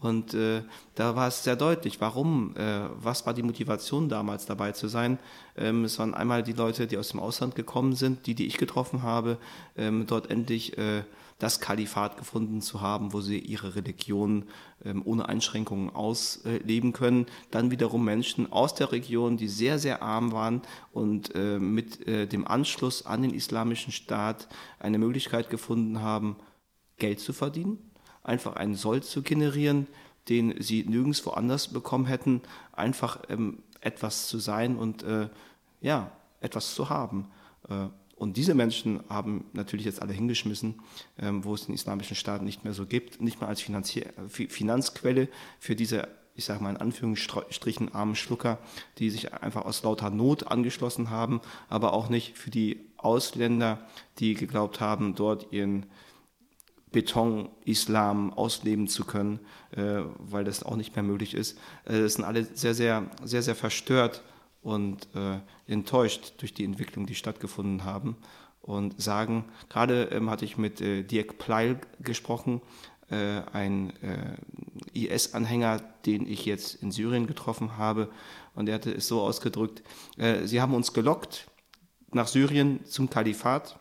und 0.00 0.32
äh, 0.32 0.62
da 0.94 1.16
war 1.16 1.26
es 1.26 1.42
sehr 1.42 1.56
deutlich, 1.56 2.00
warum, 2.00 2.54
äh, 2.56 2.82
was 3.00 3.26
war 3.26 3.34
die 3.34 3.42
Motivation 3.42 4.08
damals 4.08 4.46
dabei 4.46 4.70
zu 4.72 4.86
sein. 4.86 5.18
Ähm, 5.56 5.84
es 5.84 5.98
waren 5.98 6.14
einmal 6.14 6.44
die 6.44 6.52
Leute, 6.52 6.86
die 6.86 6.96
aus 6.96 7.08
dem 7.08 7.18
Ausland 7.18 7.56
gekommen 7.56 7.94
sind, 7.94 8.26
die, 8.26 8.34
die 8.34 8.46
ich 8.46 8.58
getroffen 8.58 9.02
habe, 9.02 9.38
ähm, 9.76 10.06
dort 10.06 10.30
endlich 10.30 10.78
das 11.38 11.60
Kalifat 11.60 12.16
gefunden 12.16 12.60
zu 12.60 12.80
haben, 12.80 13.12
wo 13.12 13.20
sie 13.20 13.38
ihre 13.38 13.76
Religion 13.76 14.44
ähm, 14.84 15.02
ohne 15.04 15.28
Einschränkungen 15.28 15.90
ausleben 15.90 16.92
können. 16.92 17.26
Dann 17.52 17.70
wiederum 17.70 18.04
Menschen 18.04 18.52
aus 18.52 18.74
der 18.74 18.90
Region, 18.90 19.36
die 19.36 19.46
sehr, 19.46 19.78
sehr 19.78 20.02
arm 20.02 20.32
waren 20.32 20.62
und 20.92 21.34
äh, 21.36 21.58
mit 21.60 22.06
äh, 22.08 22.26
dem 22.26 22.46
Anschluss 22.46 23.06
an 23.06 23.22
den 23.22 23.32
islamischen 23.32 23.92
Staat 23.92 24.48
eine 24.80 24.98
Möglichkeit 24.98 25.48
gefunden 25.48 26.02
haben, 26.02 26.36
Geld 26.96 27.20
zu 27.20 27.32
verdienen, 27.32 27.78
einfach 28.24 28.56
einen 28.56 28.74
Soll 28.74 29.04
zu 29.04 29.22
generieren, 29.22 29.86
den 30.28 30.60
sie 30.60 30.84
nirgendwo 30.84 31.30
anders 31.30 31.68
bekommen 31.68 32.06
hätten, 32.06 32.42
einfach 32.72 33.20
ähm, 33.28 33.62
etwas 33.80 34.26
zu 34.26 34.40
sein 34.40 34.76
und 34.76 35.04
äh, 35.04 35.28
ja, 35.80 36.10
etwas 36.40 36.74
zu 36.74 36.90
haben. 36.90 37.30
Und 38.18 38.36
diese 38.36 38.54
Menschen 38.54 39.00
haben 39.08 39.44
natürlich 39.52 39.86
jetzt 39.86 40.02
alle 40.02 40.12
hingeschmissen, 40.12 40.80
ähm, 41.18 41.44
wo 41.44 41.54
es 41.54 41.66
den 41.66 41.74
islamischen 41.74 42.16
Staat 42.16 42.42
nicht 42.42 42.64
mehr 42.64 42.74
so 42.74 42.84
gibt, 42.84 43.20
nicht 43.20 43.40
mehr 43.40 43.48
als 43.48 43.60
Finanzquelle 43.60 45.28
für 45.60 45.76
diese, 45.76 46.08
ich 46.34 46.44
sage 46.44 46.62
mal 46.62 46.70
in 46.70 46.76
Anführungsstrichen, 46.78 47.94
armen 47.94 48.16
Schlucker, 48.16 48.58
die 48.98 49.10
sich 49.10 49.32
einfach 49.32 49.64
aus 49.64 49.84
lauter 49.84 50.10
Not 50.10 50.48
angeschlossen 50.48 51.10
haben, 51.10 51.40
aber 51.68 51.92
auch 51.92 52.08
nicht 52.08 52.36
für 52.36 52.50
die 52.50 52.80
Ausländer, 52.96 53.86
die 54.18 54.34
geglaubt 54.34 54.80
haben, 54.80 55.14
dort 55.14 55.52
ihren 55.52 55.86
Beton-Islam 56.90 58.32
ausleben 58.32 58.88
zu 58.88 59.04
können, 59.04 59.38
äh, 59.70 60.00
weil 60.18 60.42
das 60.42 60.64
auch 60.64 60.74
nicht 60.74 60.96
mehr 60.96 61.04
möglich 61.04 61.34
ist. 61.34 61.56
Äh, 61.84 62.00
das 62.00 62.14
sind 62.14 62.24
alle 62.24 62.44
sehr, 62.44 62.74
sehr, 62.74 63.08
sehr, 63.22 63.42
sehr 63.42 63.54
verstört 63.54 64.24
und 64.62 65.08
äh, 65.14 65.38
enttäuscht 65.66 66.34
durch 66.38 66.54
die 66.54 66.64
Entwicklung, 66.64 67.06
die 67.06 67.14
stattgefunden 67.14 67.84
haben 67.84 68.16
und 68.60 69.00
sagen, 69.00 69.44
gerade 69.68 70.04
ähm, 70.12 70.30
hatte 70.30 70.44
ich 70.44 70.58
mit 70.58 70.80
äh, 70.80 71.02
Dirk 71.02 71.38
Pleil 71.38 71.80
gesprochen, 72.00 72.60
äh, 73.10 73.40
ein 73.52 73.92
äh, 74.02 74.36
IS-Anhänger, 74.92 75.80
den 76.04 76.26
ich 76.26 76.44
jetzt 76.44 76.74
in 76.82 76.90
Syrien 76.90 77.26
getroffen 77.26 77.78
habe, 77.78 78.10
und 78.54 78.68
er 78.68 78.74
hatte 78.74 78.92
es 78.92 79.08
so 79.08 79.22
ausgedrückt, 79.22 79.82
äh, 80.16 80.46
sie 80.46 80.60
haben 80.60 80.74
uns 80.74 80.92
gelockt 80.92 81.48
nach 82.12 82.26
Syrien 82.26 82.84
zum 82.84 83.08
Kalifat, 83.08 83.78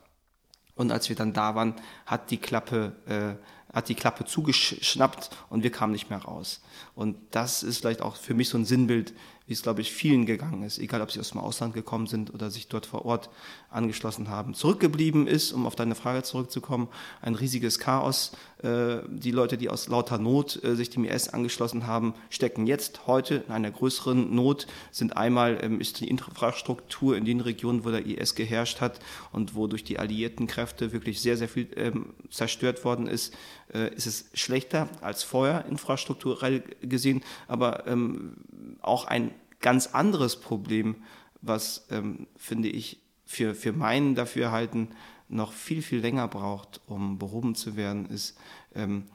und 0.78 0.92
als 0.92 1.10
wir 1.10 1.16
dann 1.16 1.34
da 1.34 1.56
waren, 1.56 1.74
hat 2.06 2.30
die 2.32 2.38
Klappe, 2.38 2.96
äh, 3.08 3.74
hat 3.76 3.90
die 3.90 3.96
Klappe 3.96 4.26
zugeschnappt 4.26 5.32
und 5.50 5.64
wir 5.64 5.72
kamen 5.72 5.92
nicht 5.92 6.10
mehr 6.10 6.20
raus. 6.20 6.62
Und 6.96 7.18
das 7.32 7.64
ist 7.64 7.80
vielleicht 7.80 8.02
auch 8.02 8.16
für 8.16 8.36
mich 8.36 8.50
so 8.50 8.58
ein 8.58 8.66
Sinnbild, 8.66 9.14
wie 9.48 9.54
es, 9.54 9.62
glaube 9.62 9.82
ich, 9.82 9.92
vielen 9.92 10.26
gegangen 10.26 10.64
ist, 10.64 10.78
egal 10.78 11.02
ob 11.02 11.12
sie 11.12 11.22
aus 11.22 11.32
dem 11.32 11.40
Ausland 11.40 11.74
gekommen 11.74 12.06
sind 12.08 12.34
oder 12.34 12.52
sich 12.52 12.68
dort 12.68 12.86
vor 12.86 13.06
Ort 13.06 13.30
angeschlossen 13.70 14.30
haben. 14.30 14.54
Zurückgeblieben 14.54 15.26
ist, 15.26 15.54
um 15.54 15.66
auf 15.66 15.76
deine 15.76 15.96
Frage 15.96 16.24
zurückzukommen, 16.24 16.90
ein 17.22 17.34
riesiges 17.34 17.80
Chaos. 17.80 18.34
Äh, 18.62 18.98
die 19.08 19.32
Leute, 19.32 19.58
die 19.58 19.70
aus 19.70 19.88
lauter 19.88 20.18
Not 20.18 20.62
äh, 20.64 20.76
sich 20.76 20.90
dem 20.90 21.06
IS 21.06 21.30
angeschlossen 21.30 21.88
haben, 21.88 22.14
stecken 22.30 22.68
jetzt 22.68 23.08
heute 23.08 23.44
in 23.48 23.54
einer 23.54 23.72
größeren 23.72 24.36
Not, 24.36 24.68
sind 24.92 25.16
einmal 25.16 25.60
ähm, 25.62 25.80
ist 25.80 26.02
die 26.02 26.10
Infrastruktur 26.10 27.16
in 27.16 27.24
den 27.24 27.40
Regionen, 27.40 27.86
wo 27.86 27.90
der 27.90 28.06
IS 28.06 28.36
geherrscht 28.36 28.82
hat 28.82 29.00
und 29.32 29.56
wo 29.56 29.68
durch 29.68 29.86
die 29.86 29.98
alliierten 29.98 30.48
Kräfte 30.48 30.92
wirklich 30.92 31.22
sehr, 31.22 31.38
sehr 31.38 31.48
viel 31.48 31.68
ähm, 31.78 32.14
zerstört 32.30 32.84
worden 32.84 33.08
ist, 33.08 33.34
äh, 33.74 33.94
ist 33.94 34.08
es 34.08 34.26
schlechter 34.34 34.90
als 35.02 35.24
vorher 35.24 35.66
infrastrukturell 35.66 36.64
gesehen, 36.82 37.24
aber 37.48 37.88
ähm, 37.88 38.34
auch 38.82 39.06
ein 39.06 39.32
ganz 39.68 39.88
anderes 39.88 40.40
Problem, 40.40 40.96
was, 41.42 41.88
ähm, 41.92 42.28
finde 42.38 42.70
ich, 42.70 43.02
für, 43.26 43.54
für 43.54 43.74
meinen 43.74 44.16
Dafürhalten 44.16 44.88
noch 45.28 45.52
viel, 45.52 45.82
viel 45.82 46.00
länger 46.00 46.30
braucht, 46.30 46.80
um 46.88 47.20
behoben 47.20 47.54
zu 47.54 47.76
werden, 47.76 48.06
ist 48.06 48.38
ähm, 48.76 49.08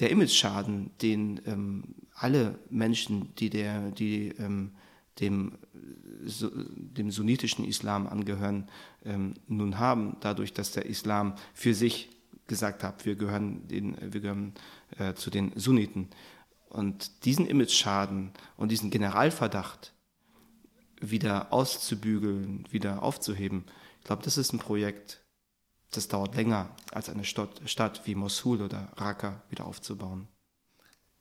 der 0.00 0.08
Image-Schaden, 0.08 0.92
den 1.02 1.42
ähm, 1.44 1.94
alle 2.14 2.58
Menschen, 2.70 3.34
die, 3.34 3.50
der, 3.50 3.90
die 3.90 4.28
ähm, 4.38 4.72
dem, 5.20 5.58
so, 6.24 6.50
dem 6.54 7.10
sunnitischen 7.10 7.66
Islam 7.66 8.06
angehören, 8.06 8.70
ähm, 9.04 9.34
nun 9.46 9.78
haben, 9.78 10.16
dadurch, 10.20 10.54
dass 10.54 10.72
der 10.72 10.86
Islam 10.86 11.34
für 11.52 11.74
sich 11.74 12.08
gesagt 12.46 12.82
hat, 12.82 13.04
wir 13.04 13.16
gehören, 13.16 13.68
den, 13.68 13.94
wir 14.00 14.22
gehören 14.22 14.54
äh, 14.96 15.12
zu 15.12 15.28
den 15.28 15.52
Sunniten. 15.54 16.08
Und 16.76 17.24
diesen 17.24 17.46
Image-Schaden 17.46 18.32
und 18.58 18.70
diesen 18.70 18.90
Generalverdacht 18.90 19.94
wieder 21.00 21.50
auszubügeln, 21.50 22.68
wieder 22.70 23.02
aufzuheben, 23.02 23.64
ich 24.00 24.04
glaube, 24.04 24.22
das 24.22 24.36
ist 24.36 24.52
ein 24.52 24.58
Projekt, 24.58 25.24
das 25.92 26.08
dauert 26.08 26.34
länger, 26.34 26.76
als 26.92 27.08
eine 27.08 27.24
Stadt, 27.24 27.62
Stadt 27.64 28.02
wie 28.04 28.14
Mosul 28.14 28.60
oder 28.60 28.92
Raqqa 28.96 29.42
wieder 29.48 29.64
aufzubauen. 29.64 30.28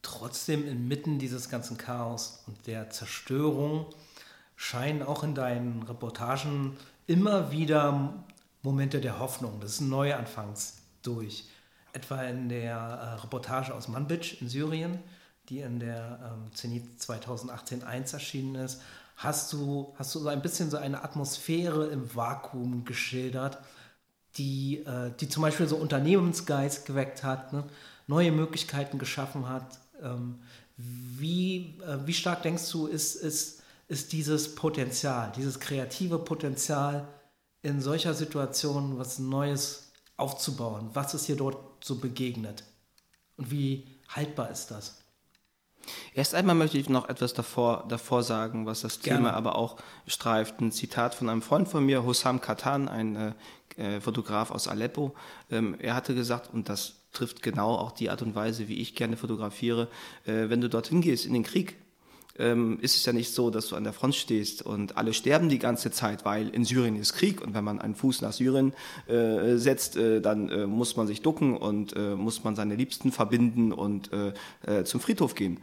Trotzdem 0.01 0.67
inmitten 0.67 1.19
dieses 1.19 1.47
ganzen 1.47 1.77
Chaos 1.77 2.43
und 2.47 2.67
der 2.67 2.89
Zerstörung 2.89 3.85
scheinen 4.57 5.03
auch 5.03 5.23
in 5.23 5.35
deinen 5.35 5.83
Reportagen 5.83 6.75
immer 7.07 7.53
wieder 7.53 8.25
Momente 8.61 8.99
der 8.99 9.19
Hoffnung, 9.19 9.61
des 9.61 9.79
Neuanfangs 9.79 10.79
durch. 11.01 11.47
Etwa 11.93 12.23
in 12.23 12.49
der 12.49 12.75
äh, 12.75 13.21
Reportage 13.21 13.73
aus 13.73 13.87
Manbij 13.87 14.35
in 14.41 14.49
Syrien, 14.49 14.99
die 15.49 15.59
in 15.59 15.79
der 15.79 16.19
ähm, 16.33 16.53
Zenit 16.53 17.01
2018 17.01 17.83
1 17.83 18.13
erschienen 18.13 18.55
ist, 18.55 18.81
hast 19.17 19.53
du, 19.53 19.93
hast 19.97 20.13
du 20.15 20.19
so 20.19 20.27
ein 20.27 20.41
bisschen 20.41 20.69
so 20.69 20.77
eine 20.77 21.03
Atmosphäre 21.03 21.87
im 21.87 22.13
Vakuum 22.15 22.85
geschildert, 22.85 23.59
die, 24.37 24.79
äh, 24.85 25.11
die 25.19 25.29
zum 25.29 25.41
Beispiel 25.43 25.67
so 25.67 25.77
Unternehmensgeist 25.77 26.85
geweckt 26.85 27.23
hat, 27.23 27.53
ne? 27.53 27.63
neue 28.07 28.31
Möglichkeiten 28.31 28.99
geschaffen 28.99 29.47
hat. 29.47 29.79
Ähm, 30.01 30.39
wie, 30.77 31.79
äh, 31.81 32.05
wie 32.05 32.13
stark 32.13 32.43
denkst 32.43 32.69
du, 32.71 32.87
ist, 32.87 33.15
ist, 33.15 33.61
ist 33.87 34.11
dieses 34.11 34.55
Potenzial, 34.55 35.31
dieses 35.35 35.59
kreative 35.59 36.19
Potenzial 36.19 37.07
in 37.61 37.81
solcher 37.81 38.13
Situation 38.13 38.97
was 38.97 39.19
Neues 39.19 39.91
aufzubauen? 40.17 40.89
Was 40.93 41.13
ist 41.13 41.27
dir 41.27 41.37
dort 41.37 41.83
so 41.83 41.95
begegnet? 41.95 42.63
Und 43.37 43.51
wie 43.51 43.87
haltbar 44.09 44.49
ist 44.51 44.71
das? 44.71 45.04
Erst 46.13 46.35
einmal 46.35 46.55
möchte 46.55 46.77
ich 46.77 46.89
noch 46.89 47.09
etwas 47.09 47.33
davor, 47.33 47.85
davor 47.89 48.23
sagen, 48.23 48.65
was 48.65 48.81
das 48.81 49.01
Gerne. 49.01 49.19
Thema 49.19 49.33
aber 49.33 49.55
auch 49.57 49.77
streift. 50.07 50.59
Ein 50.61 50.71
Zitat 50.71 51.15
von 51.15 51.29
einem 51.29 51.41
Freund 51.41 51.67
von 51.67 51.85
mir, 51.85 52.05
Hussam 52.05 52.41
Katan, 52.41 52.87
ein 52.87 53.15
äh, 53.15 53.31
äh, 53.77 53.99
Fotograf 53.99 54.51
aus 54.51 54.67
Aleppo. 54.67 55.15
Ähm, 55.51 55.75
er 55.79 55.95
hatte 55.95 56.15
gesagt, 56.15 56.53
und 56.53 56.69
das 56.69 56.93
trifft 57.11 57.41
genau 57.41 57.75
auch 57.75 57.91
die 57.91 58.09
Art 58.09 58.21
und 58.21 58.35
Weise, 58.35 58.67
wie 58.67 58.79
ich 58.79 58.95
gerne 58.95 59.17
fotografiere, 59.17 59.87
äh, 60.25 60.49
wenn 60.49 60.61
du 60.61 60.69
dorthin 60.69 61.01
gehst 61.01 61.25
in 61.25 61.33
den 61.33 61.43
Krieg, 61.43 61.75
ähm, 62.37 62.79
ist 62.81 62.95
es 62.95 63.05
ja 63.05 63.13
nicht 63.13 63.33
so, 63.33 63.49
dass 63.49 63.67
du 63.67 63.75
an 63.75 63.83
der 63.83 63.93
Front 63.93 64.15
stehst 64.15 64.61
und 64.61 64.97
alle 64.97 65.13
sterben 65.13 65.49
die 65.49 65.59
ganze 65.59 65.91
Zeit, 65.91 66.25
weil 66.25 66.49
in 66.49 66.65
Syrien 66.65 66.95
ist 66.95 67.13
Krieg 67.13 67.41
und 67.41 67.53
wenn 67.53 67.63
man 67.63 67.79
einen 67.79 67.95
Fuß 67.95 68.21
nach 68.21 68.33
Syrien 68.33 68.73
äh, 69.07 69.55
setzt, 69.55 69.95
äh, 69.95 70.21
dann 70.21 70.49
äh, 70.49 70.67
muss 70.67 70.97
man 70.97 71.07
sich 71.07 71.21
ducken 71.21 71.55
und 71.55 71.95
äh, 71.95 72.15
muss 72.15 72.43
man 72.43 72.55
seine 72.55 72.75
Liebsten 72.75 73.11
verbinden 73.11 73.71
und 73.71 74.09
äh, 74.13 74.83
zum 74.83 74.99
Friedhof 74.99 75.35
gehen. 75.35 75.59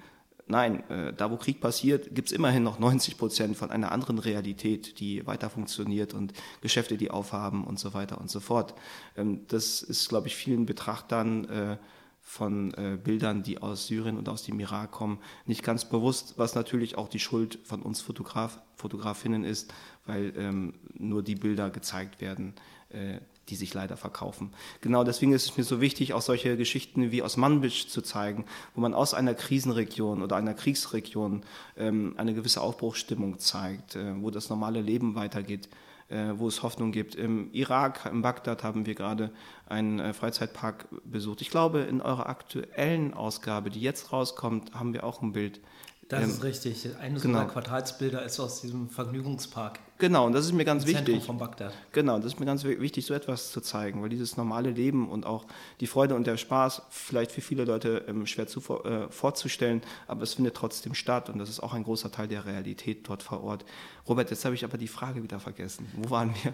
Nein, 0.46 0.88
äh, 0.90 1.12
da 1.12 1.30
wo 1.30 1.37
Krieg 1.37 1.61
passiert, 1.61 2.14
gibt 2.14 2.28
es 2.28 2.32
immerhin 2.32 2.62
noch 2.62 2.78
90 2.78 3.16
Prozent 3.16 3.56
von 3.56 3.70
einer 3.70 3.92
anderen 3.92 4.18
Realität, 4.18 4.99
die 5.00 5.26
weiter 5.26 5.49
funktioniert 5.49 6.14
und 6.14 6.32
Geschäfte, 6.61 6.96
die 6.96 7.11
aufhaben 7.11 7.64
und 7.64 7.78
so 7.78 7.94
weiter 7.94 8.20
und 8.20 8.30
so 8.30 8.40
fort. 8.40 8.75
Ähm, 9.16 9.46
das 9.49 9.82
ist, 9.82 10.08
glaube 10.08 10.26
ich, 10.26 10.37
vielen 10.37 10.66
Betrachtern 10.66 11.44
äh, 11.49 11.76
von 12.20 12.72
äh, 12.75 12.99
Bildern, 13.02 13.42
die 13.42 13.61
aus 13.61 13.87
Syrien 13.87 14.16
und 14.16 14.28
aus 14.28 14.44
dem 14.44 14.58
Irak 14.61 14.92
kommen, 14.92 15.18
nicht 15.44 15.62
ganz 15.62 15.84
bewusst, 15.88 16.34
was 16.37 16.54
natürlich 16.54 16.96
auch 16.96 17.08
die 17.08 17.18
Schuld 17.18 17.58
von 17.64 17.82
uns 17.82 18.00
Fotograf, 18.00 18.61
Fotografinnen 18.76 19.44
ist, 19.44 19.72
weil 20.06 20.32
ähm, 20.37 20.75
nur 20.94 21.22
die 21.22 21.34
Bilder 21.34 21.70
gezeigt 21.70 22.20
werden, 22.20 22.54
äh, 22.90 23.18
die 23.52 23.56
sich 23.56 23.75
leider 23.75 23.99
verkaufen. 23.99 24.50
Genau 24.80 25.04
deswegen 25.04 25.35
ist 25.35 25.44
es 25.44 25.56
mir 25.59 25.64
so 25.64 25.82
wichtig, 25.82 26.14
auch 26.14 26.23
solche 26.23 26.56
Geschichten 26.56 27.12
wie 27.12 27.21
aus 27.21 27.37
Manbij 27.37 27.87
zu 27.87 28.00
zeigen, 28.00 28.47
wo 28.75 28.80
man 28.80 28.94
aus 28.94 29.12
einer 29.12 29.35
Krisenregion 29.35 30.23
oder 30.23 30.37
einer 30.37 30.54
Kriegsregion 30.54 31.42
ähm, 31.76 32.14
eine 32.16 32.32
gewisse 32.32 32.62
Aufbruchsstimmung 32.62 33.38
zeigt, 33.38 33.94
äh, 33.94 34.14
wo 34.23 34.30
das 34.30 34.49
normale 34.49 34.80
Leben 34.80 35.16
weitergeht, 35.16 35.68
äh, 36.09 36.32
wo 36.37 36.49
es 36.49 36.62
Hoffnung 36.62 36.92
gibt. 36.92 37.14
Im 37.14 37.52
Irak, 37.52 38.09
in 38.11 38.23
Bagdad 38.23 38.64
haben 38.64 38.87
wir 38.87 38.94
gerade 38.94 39.30
einen 39.66 39.99
äh, 39.99 40.14
Freizeitpark 40.14 40.87
besucht. 41.04 41.42
Ich 41.42 41.50
glaube, 41.50 41.80
in 41.80 42.00
eurer 42.00 42.30
aktuellen 42.30 43.12
Ausgabe, 43.12 43.68
die 43.68 43.82
jetzt 43.82 44.14
rauskommt, 44.14 44.73
haben 44.75 44.94
wir 44.94 45.04
auch 45.04 45.21
ein 45.21 45.32
Bild 45.32 45.61
das 46.09 46.25
ähm, 46.25 46.30
ist 46.30 46.42
richtig. 46.42 46.88
Eines 47.00 47.23
genau. 47.23 47.38
unserer 47.38 47.52
Quartalsbilder 47.52 48.23
ist 48.25 48.38
aus 48.38 48.61
diesem 48.61 48.90
Vergnügungspark. 48.90 49.78
Genau, 49.99 50.26
und 50.26 50.32
das 50.32 50.44
ist 50.44 50.52
mir 50.52 50.64
ganz 50.64 50.85
wichtig. 50.85 51.06
Zentrum 51.06 51.23
von 51.23 51.38
Bagdad. 51.38 51.73
Genau, 51.92 52.18
das 52.18 52.26
ist 52.26 52.40
mir 52.40 52.47
ganz 52.47 52.64
wichtig, 52.64 53.06
so 53.06 53.14
etwas 53.14 53.52
zu 53.52 53.61
zeigen, 53.61 54.02
weil 54.02 54.09
dieses 54.09 54.37
normale 54.37 54.71
Leben 54.71 55.09
und 55.09 55.25
auch 55.25 55.47
die 55.80 55.87
Freude 55.87 56.14
und 56.14 56.26
der 56.26 56.37
Spaß 56.37 56.82
vielleicht 56.90 57.30
für 57.30 57.40
viele 57.40 57.64
Leute 57.64 58.04
ähm, 58.09 58.26
schwer 58.26 58.47
zu, 58.47 58.61
äh, 58.85 59.09
vorzustellen, 59.11 59.80
aber 60.06 60.23
es 60.23 60.35
findet 60.35 60.54
trotzdem 60.54 60.94
statt 60.94 61.30
und 61.30 61.38
das 61.38 61.49
ist 61.49 61.61
auch 61.61 61.73
ein 61.73 61.85
großer 61.85 62.11
Teil 62.11 62.28
der 62.28 62.44
Realität 62.44 63.09
dort 63.09 63.23
vor 63.23 63.42
Ort. 63.42 63.64
Robert, 64.09 64.30
jetzt 64.30 64.44
habe 64.44 64.54
ich 64.54 64.64
aber 64.64 64.76
die 64.76 64.88
Frage 64.88 65.23
wieder 65.23 65.38
vergessen. 65.38 65.87
Wo 65.97 66.11
waren 66.11 66.35
wir? 66.42 66.52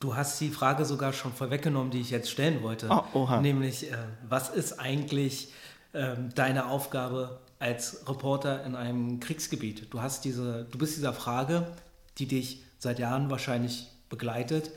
Du 0.00 0.14
hast 0.14 0.38
die 0.40 0.50
Frage 0.50 0.84
sogar 0.84 1.12
schon 1.12 1.32
vorweggenommen, 1.32 1.90
die 1.90 2.00
ich 2.00 2.10
jetzt 2.10 2.30
stellen 2.30 2.62
wollte. 2.62 2.88
Oh, 2.90 3.04
oha. 3.14 3.40
Nämlich, 3.40 3.90
äh, 3.90 3.96
was 4.28 4.50
ist 4.50 4.78
eigentlich 4.78 5.52
äh, 5.92 6.16
deine 6.34 6.66
Aufgabe 6.66 7.40
als 7.58 8.08
Reporter 8.08 8.64
in 8.64 8.74
einem 8.74 9.20
Kriegsgebiet. 9.20 9.92
Du 9.92 10.00
hast 10.00 10.24
diese, 10.24 10.66
du 10.70 10.78
bist 10.78 10.96
dieser 10.96 11.12
Frage, 11.12 11.72
die 12.18 12.26
dich 12.26 12.64
seit 12.78 12.98
Jahren 12.98 13.30
wahrscheinlich 13.30 13.88
begleitet, 14.08 14.70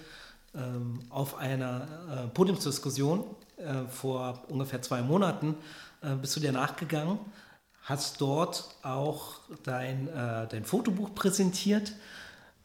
ähm, 0.55 0.99
auf 1.09 1.35
einer 1.35 1.87
äh, 2.11 2.27
Podiumsdiskussion 2.27 3.23
äh, 3.57 3.85
vor 3.89 4.43
ungefähr 4.47 4.81
zwei 4.81 5.01
Monaten 5.01 5.55
äh, 6.01 6.15
bist 6.15 6.35
du 6.35 6.39
dir 6.39 6.51
nachgegangen, 6.51 7.19
hast 7.83 8.21
dort 8.21 8.75
auch 8.81 9.39
dein, 9.63 10.07
äh, 10.07 10.47
dein 10.47 10.65
Fotobuch 10.65 11.13
präsentiert. 11.13 11.93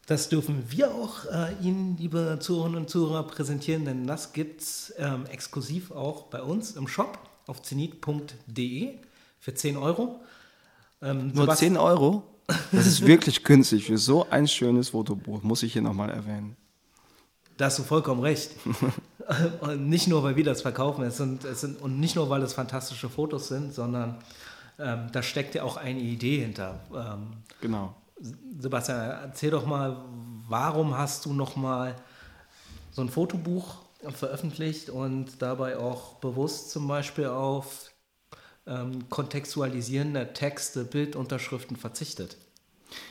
Das 0.07 0.29
dürfen 0.29 0.71
wir 0.71 0.95
auch 0.95 1.25
äh, 1.27 1.55
Ihnen, 1.63 1.97
liebe 1.97 2.39
Zuhörerinnen 2.41 2.81
und 2.81 2.91
Zuhörer, 2.91 3.23
präsentieren, 3.25 3.85
denn 3.85 4.07
das 4.07 4.33
gibt 4.33 4.61
es 4.61 4.95
ähm, 4.99 5.27
exklusiv 5.27 5.91
auch 5.91 6.25
bei 6.25 6.43
uns 6.43 6.73
im 6.73 6.87
Shop 6.89 7.19
auf 7.47 7.63
zenit.de 7.63 8.99
für 9.45 9.55
10 9.55 9.77
Euro. 9.77 10.21
Ähm, 11.03 11.33
Nur 11.35 11.55
10 11.55 11.77
Euro? 11.77 12.23
Das 12.73 12.87
ist 12.87 13.07
wirklich 13.07 13.45
günstig 13.45 13.85
für 13.85 13.99
so 13.99 14.27
ein 14.31 14.49
schönes 14.49 14.89
Fotobuch, 14.89 15.43
muss 15.43 15.63
ich 15.63 15.75
hier 15.75 15.83
nochmal 15.83 16.09
erwähnen. 16.09 16.57
Da 17.59 17.67
hast 17.67 17.79
du 17.79 17.83
vollkommen 17.83 18.23
recht. 18.23 18.53
Und 19.61 19.91
nicht 19.91 20.09
nur, 20.09 20.23
weil 20.23 20.37
wir 20.37 20.45
das 20.45 20.63
verkaufen, 20.63 21.05
es 21.05 21.19
sind, 21.19 21.45
es 21.45 21.61
sind, 21.61 21.81
und 21.81 21.99
nicht 21.99 22.15
nur, 22.15 22.29
weil 22.29 22.43
es 22.43 22.53
fantastische 22.53 23.09
Fotos 23.09 23.49
sind, 23.49 23.73
sondern 23.73 24.19
ähm, 24.79 25.07
da 25.13 25.23
steckt 25.23 25.55
ja 25.55 25.63
auch 25.63 25.79
eine 25.79 26.01
Idee 26.01 26.41
hinter. 26.41 26.81
Ähm, 26.95 27.39
genau. 27.61 27.95
Sebastian, 28.59 28.99
erzähl 28.99 29.51
doch 29.51 29.65
mal, 29.65 29.97
warum 30.47 30.99
hast 30.99 31.25
du 31.25 31.33
noch 31.33 31.57
mal 31.57 31.97
so 32.93 33.01
ein 33.01 33.09
Fotobuch 33.09 33.77
veröffentlicht 34.11 34.91
und 34.91 35.41
dabei 35.41 35.79
auch 35.79 36.17
bewusst 36.17 36.71
zum 36.71 36.87
Beispiel 36.87 37.29
auf 37.29 37.94
ähm, 38.67 39.09
kontextualisierende 39.09 40.33
Texte, 40.33 40.85
Bildunterschriften 40.85 41.77
verzichtet? 41.77 42.37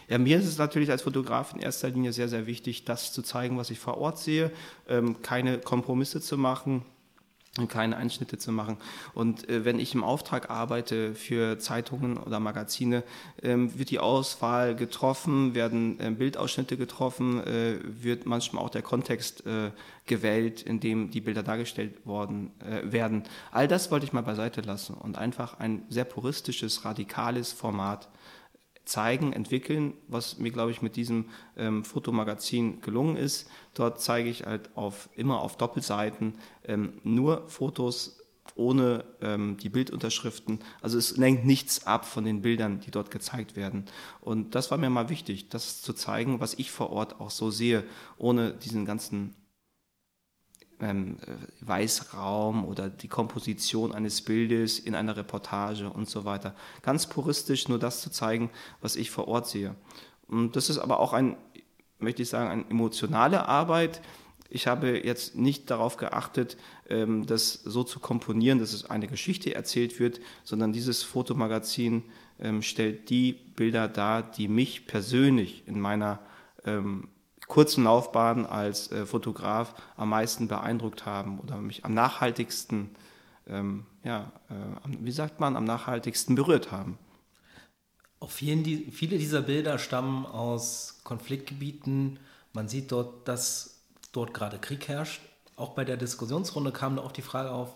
Ja, 0.08 0.18
mir 0.18 0.38
ist 0.38 0.46
es 0.46 0.58
natürlich 0.58 0.92
als 0.92 1.02
Fotograf 1.02 1.54
in 1.54 1.60
erster 1.60 1.90
Linie 1.90 2.14
sehr, 2.14 2.30
sehr 2.30 2.48
wichtig, 2.48 2.86
das 2.86 3.12
zu 3.12 3.22
zeigen, 3.22 3.58
was 3.58 3.70
ich 3.70 3.80
vor 3.80 3.98
Ort 3.98 4.20
sehe, 4.20 4.52
ähm, 4.88 5.22
keine 5.22 5.60
Kompromisse 5.60 6.22
zu 6.22 6.38
machen, 6.38 6.86
und 7.60 7.70
keine 7.70 7.98
Einschnitte 7.98 8.40
zu 8.40 8.52
machen. 8.52 8.78
Und 9.14 9.48
äh, 9.48 9.64
wenn 9.64 9.80
ich 9.80 9.94
im 9.94 10.04
Auftrag 10.04 10.50
arbeite 10.50 11.14
für 11.14 11.60
Zeitungen 11.60 12.18
oder 12.18 12.40
Magazine, 12.40 13.04
ähm, 13.44 13.78
wird 13.78 13.92
die 13.92 14.00
Auswahl 14.00 14.76
getroffen, 14.76 15.54
werden 15.54 16.00
äh, 16.00 16.10
Bildausschnitte 16.10 16.78
getroffen, 16.78 17.46
äh, 17.46 17.78
wird 17.84 18.26
manchmal 18.26 18.64
auch 18.64 18.72
der 18.72 18.82
Kontext 18.82 19.46
äh, 19.46 19.70
gewählt, 20.08 20.64
in 20.64 20.80
dem 20.80 21.12
die 21.12 21.22
Bilder 21.22 21.44
dargestellt 21.44 22.08
worden 22.08 22.52
äh, 22.60 22.92
werden. 22.92 23.24
All 23.52 23.68
das 23.68 23.92
wollte 23.92 24.08
ich 24.08 24.14
mal 24.14 24.22
beiseite 24.22 24.62
lassen 24.62 24.96
und 24.96 25.20
einfach 25.20 25.60
ein 25.60 25.84
sehr 25.90 26.06
puristisches, 26.06 26.86
radikales 26.86 27.52
Format 27.52 28.10
zeigen, 28.86 29.34
entwickeln, 29.34 29.94
was 30.08 30.38
mir, 30.40 30.52
glaube 30.52 30.72
ich, 30.72 30.82
mit 30.82 30.96
diesem 30.96 31.30
ähm, 31.58 31.84
Fotomagazin 31.86 32.82
gelungen 32.82 33.16
ist. 33.16 33.50
Dort 33.74 34.02
zeige 34.02 34.30
ich 34.30 34.46
halt 34.46 34.70
auf, 34.76 35.10
immer 35.16 35.42
auf 35.42 35.58
Doppelseiten 35.58 36.36
ähm, 36.66 37.00
nur 37.04 37.48
Fotos 37.48 38.20
ohne 38.56 39.06
ähm, 39.22 39.58
die 39.58 39.70
Bildunterschriften. 39.70 40.60
Also 40.82 40.98
es 40.98 41.18
lenkt 41.18 41.46
nichts 41.46 41.88
ab 41.88 42.06
von 42.06 42.26
den 42.26 42.42
Bildern, 42.42 42.82
die 42.82 42.92
dort 42.92 43.10
gezeigt 43.10 43.56
werden. 43.56 43.86
Und 44.22 44.54
das 44.56 44.70
war 44.70 44.78
mir 44.78 44.90
mal 44.90 45.10
wichtig, 45.10 45.50
das 45.50 45.82
zu 45.82 45.94
zeigen, 45.94 46.40
was 46.40 46.54
ich 46.56 46.72
vor 46.72 46.92
Ort 46.92 47.20
auch 47.20 47.32
so 47.32 47.52
sehe, 47.52 47.84
ohne 48.18 48.54
diesen 48.54 48.86
ganzen 48.86 49.34
ähm, 50.80 51.18
Weißraum 51.62 52.66
oder 52.66 52.90
die 52.90 53.08
Komposition 53.08 53.94
eines 53.94 54.22
Bildes 54.22 54.80
in 54.80 54.96
einer 54.96 55.16
Reportage 55.16 55.90
und 55.90 56.10
so 56.10 56.26
weiter. 56.26 56.56
Ganz 56.82 57.08
puristisch 57.08 57.68
nur 57.68 57.80
das 57.80 58.02
zu 58.02 58.10
zeigen, 58.10 58.50
was 58.82 58.96
ich 58.96 59.12
vor 59.12 59.28
Ort 59.28 59.48
sehe. 59.48 59.76
Und 60.28 60.56
das 60.56 60.70
ist 60.70 60.78
aber 60.78 61.00
auch 61.00 61.14
ein, 61.14 61.38
möchte 62.00 62.22
ich 62.22 62.30
sagen, 62.30 62.50
eine 62.50 62.70
emotionale 62.70 63.48
Arbeit. 63.48 64.02
Ich 64.50 64.68
habe 64.68 65.04
jetzt 65.04 65.36
nicht 65.36 65.72
darauf 65.72 65.98
geachtet, 65.98 66.58
ähm, 66.90 67.26
das 67.26 67.54
so 67.54 67.84
zu 67.84 68.00
komponieren, 68.00 68.60
dass 68.60 68.74
es 68.74 68.90
eine 68.90 69.08
Geschichte 69.08 69.56
erzählt 69.56 70.00
wird, 70.00 70.20
sondern 70.44 70.74
dieses 70.74 71.04
Fotomagazin 71.04 72.04
ähm, 72.40 72.62
stellt 72.62 73.10
die 73.10 73.34
Bilder 73.34 73.88
dar, 73.88 74.22
die 74.22 74.48
mich 74.48 74.86
persönlich 74.86 75.64
in 75.66 75.80
meiner 75.80 76.20
ähm, 76.66 77.08
kurzen 77.54 77.84
Laufbahn 77.84 78.48
als 78.48 78.92
äh, 78.92 79.06
Fotograf 79.06 79.76
am 79.96 80.10
meisten 80.10 80.48
beeindruckt 80.48 81.06
haben 81.06 81.40
oder 81.40 81.58
mich 81.58 81.86
am 81.86 81.94
nachhaltigsten, 81.94 82.90
ähm, 83.46 83.86
ja, 84.04 84.32
äh, 84.50 84.90
wie 85.00 85.12
sagt 85.12 85.40
man, 85.40 85.56
am 85.56 85.64
nachhaltigsten 85.64 86.34
berührt 86.34 86.72
haben. 86.72 86.98
Auch 88.20 88.32
vielen, 88.32 88.64
die, 88.64 88.90
viele 88.90 89.20
dieser 89.20 89.44
Bilder 89.44 89.78
stammen 89.78 90.26
aus 90.26 91.02
Konfliktgebieten. 91.04 92.18
Man 92.54 92.68
sieht 92.68 92.92
dort, 92.92 93.28
dass 93.28 93.84
dort 94.14 94.34
gerade 94.34 94.58
Krieg 94.58 94.88
herrscht. 94.88 95.22
Auch 95.56 95.76
bei 95.76 95.86
der 95.86 95.98
Diskussionsrunde 95.98 96.72
kam 96.72 96.96
da 96.96 97.04
auch 97.04 97.12
die 97.12 97.22
Frage 97.22 97.52
auf, 97.52 97.76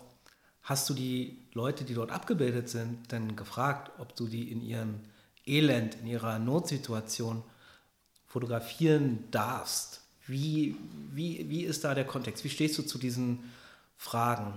hast 0.62 0.90
du 0.90 0.94
die 0.94 1.46
Leute, 1.52 1.84
die 1.84 1.94
dort 1.94 2.10
abgebildet 2.10 2.68
sind, 2.68 3.12
denn 3.12 3.36
gefragt, 3.36 3.92
ob 3.98 4.16
du 4.16 4.26
die 4.26 4.50
in 4.50 4.60
ihrem 4.60 5.02
Elend, 5.46 5.94
in 6.00 6.08
ihrer 6.08 6.40
Notsituation 6.40 7.44
fotografieren 8.28 9.24
darfst. 9.30 10.02
Wie, 10.26 10.76
wie, 11.12 11.46
wie 11.48 11.64
ist 11.64 11.84
da 11.84 11.94
der 11.94 12.04
Kontext? 12.04 12.44
Wie 12.44 12.50
stehst 12.50 12.76
du 12.78 12.82
zu 12.82 12.98
diesen 12.98 13.50
Fragen? 13.96 14.54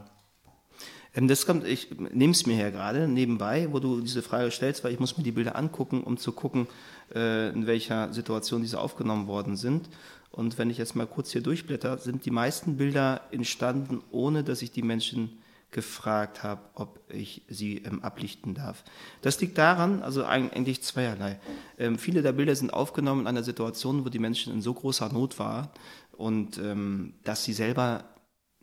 Ähm, 1.16 1.28
das 1.28 1.46
kommt, 1.46 1.66
ich 1.66 1.90
nehme 1.98 2.32
es 2.32 2.46
mir 2.46 2.56
her 2.56 2.72
gerade 2.72 3.08
nebenbei, 3.08 3.68
wo 3.72 3.80
du 3.80 4.02
diese 4.02 4.22
Frage 4.22 4.52
stellst, 4.52 4.84
weil 4.84 4.94
ich 4.94 5.00
muss 5.00 5.18
mir 5.18 5.24
die 5.24 5.32
Bilder 5.32 5.56
angucken, 5.56 6.04
um 6.04 6.18
zu 6.18 6.32
gucken, 6.32 6.68
äh, 7.14 7.50
in 7.50 7.68
welcher 7.68 8.14
Situation 8.14 8.62
diese 8.62 8.80
aufgenommen 8.80 9.28
worden 9.28 9.56
sind. 9.56 9.90
Und 10.32 10.58
wenn 10.58 10.70
ich 10.70 10.78
jetzt 10.78 10.96
mal 10.96 11.08
kurz 11.08 11.32
hier 11.32 11.42
durchblätter, 11.42 11.98
sind 11.98 12.26
die 12.26 12.32
meisten 12.32 12.78
Bilder 12.78 13.22
entstanden, 13.32 14.02
ohne 14.12 14.44
dass 14.44 14.62
ich 14.62 14.72
die 14.72 14.82
Menschen 14.82 15.42
gefragt 15.72 16.44
habe, 16.44 16.62
ob 16.76 17.00
ich 17.10 17.44
sie 17.48 17.78
ähm, 17.78 18.04
ablichten 18.04 18.54
darf. 18.54 18.84
Das 19.22 19.40
liegt 19.40 19.58
daran, 19.58 20.04
also 20.04 20.26
eigentlich 20.26 20.84
zweierlei. 20.84 21.40
Ähm, 21.78 21.98
viele 21.98 22.22
der 22.22 22.34
Bilder 22.34 22.56
sind 22.56 22.74
aufgenommen 22.74 23.22
in 23.22 23.28
einer 23.28 23.44
Situation, 23.44 24.06
wo 24.06 24.10
die 24.10 24.20
Menschen 24.20 24.54
in 24.54 24.62
so 24.62 24.74
großer 24.74 25.12
Not 25.12 25.40
waren 25.40 25.70
und 26.12 26.58
ähm, 26.58 27.14
dass 27.24 27.44
sie 27.46 27.54
selber 27.54 28.04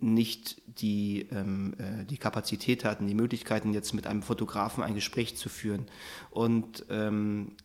nicht 0.01 0.62
die, 0.81 1.29
ähm, 1.33 1.75
äh, 1.79 2.05
die 2.05 2.18
Kapazität 2.18 2.85
hatten, 2.85 3.07
die 3.07 3.14
Möglichkeiten, 3.14 3.73
jetzt 3.73 3.94
mit 3.94 4.07
einem 4.07 4.23
Fotografen 4.23 4.85
ein 4.85 4.94
Gespräch 4.94 5.37
zu 5.37 5.49
führen. 5.49 5.87
Und 6.31 6.85
ähm, 6.88 7.57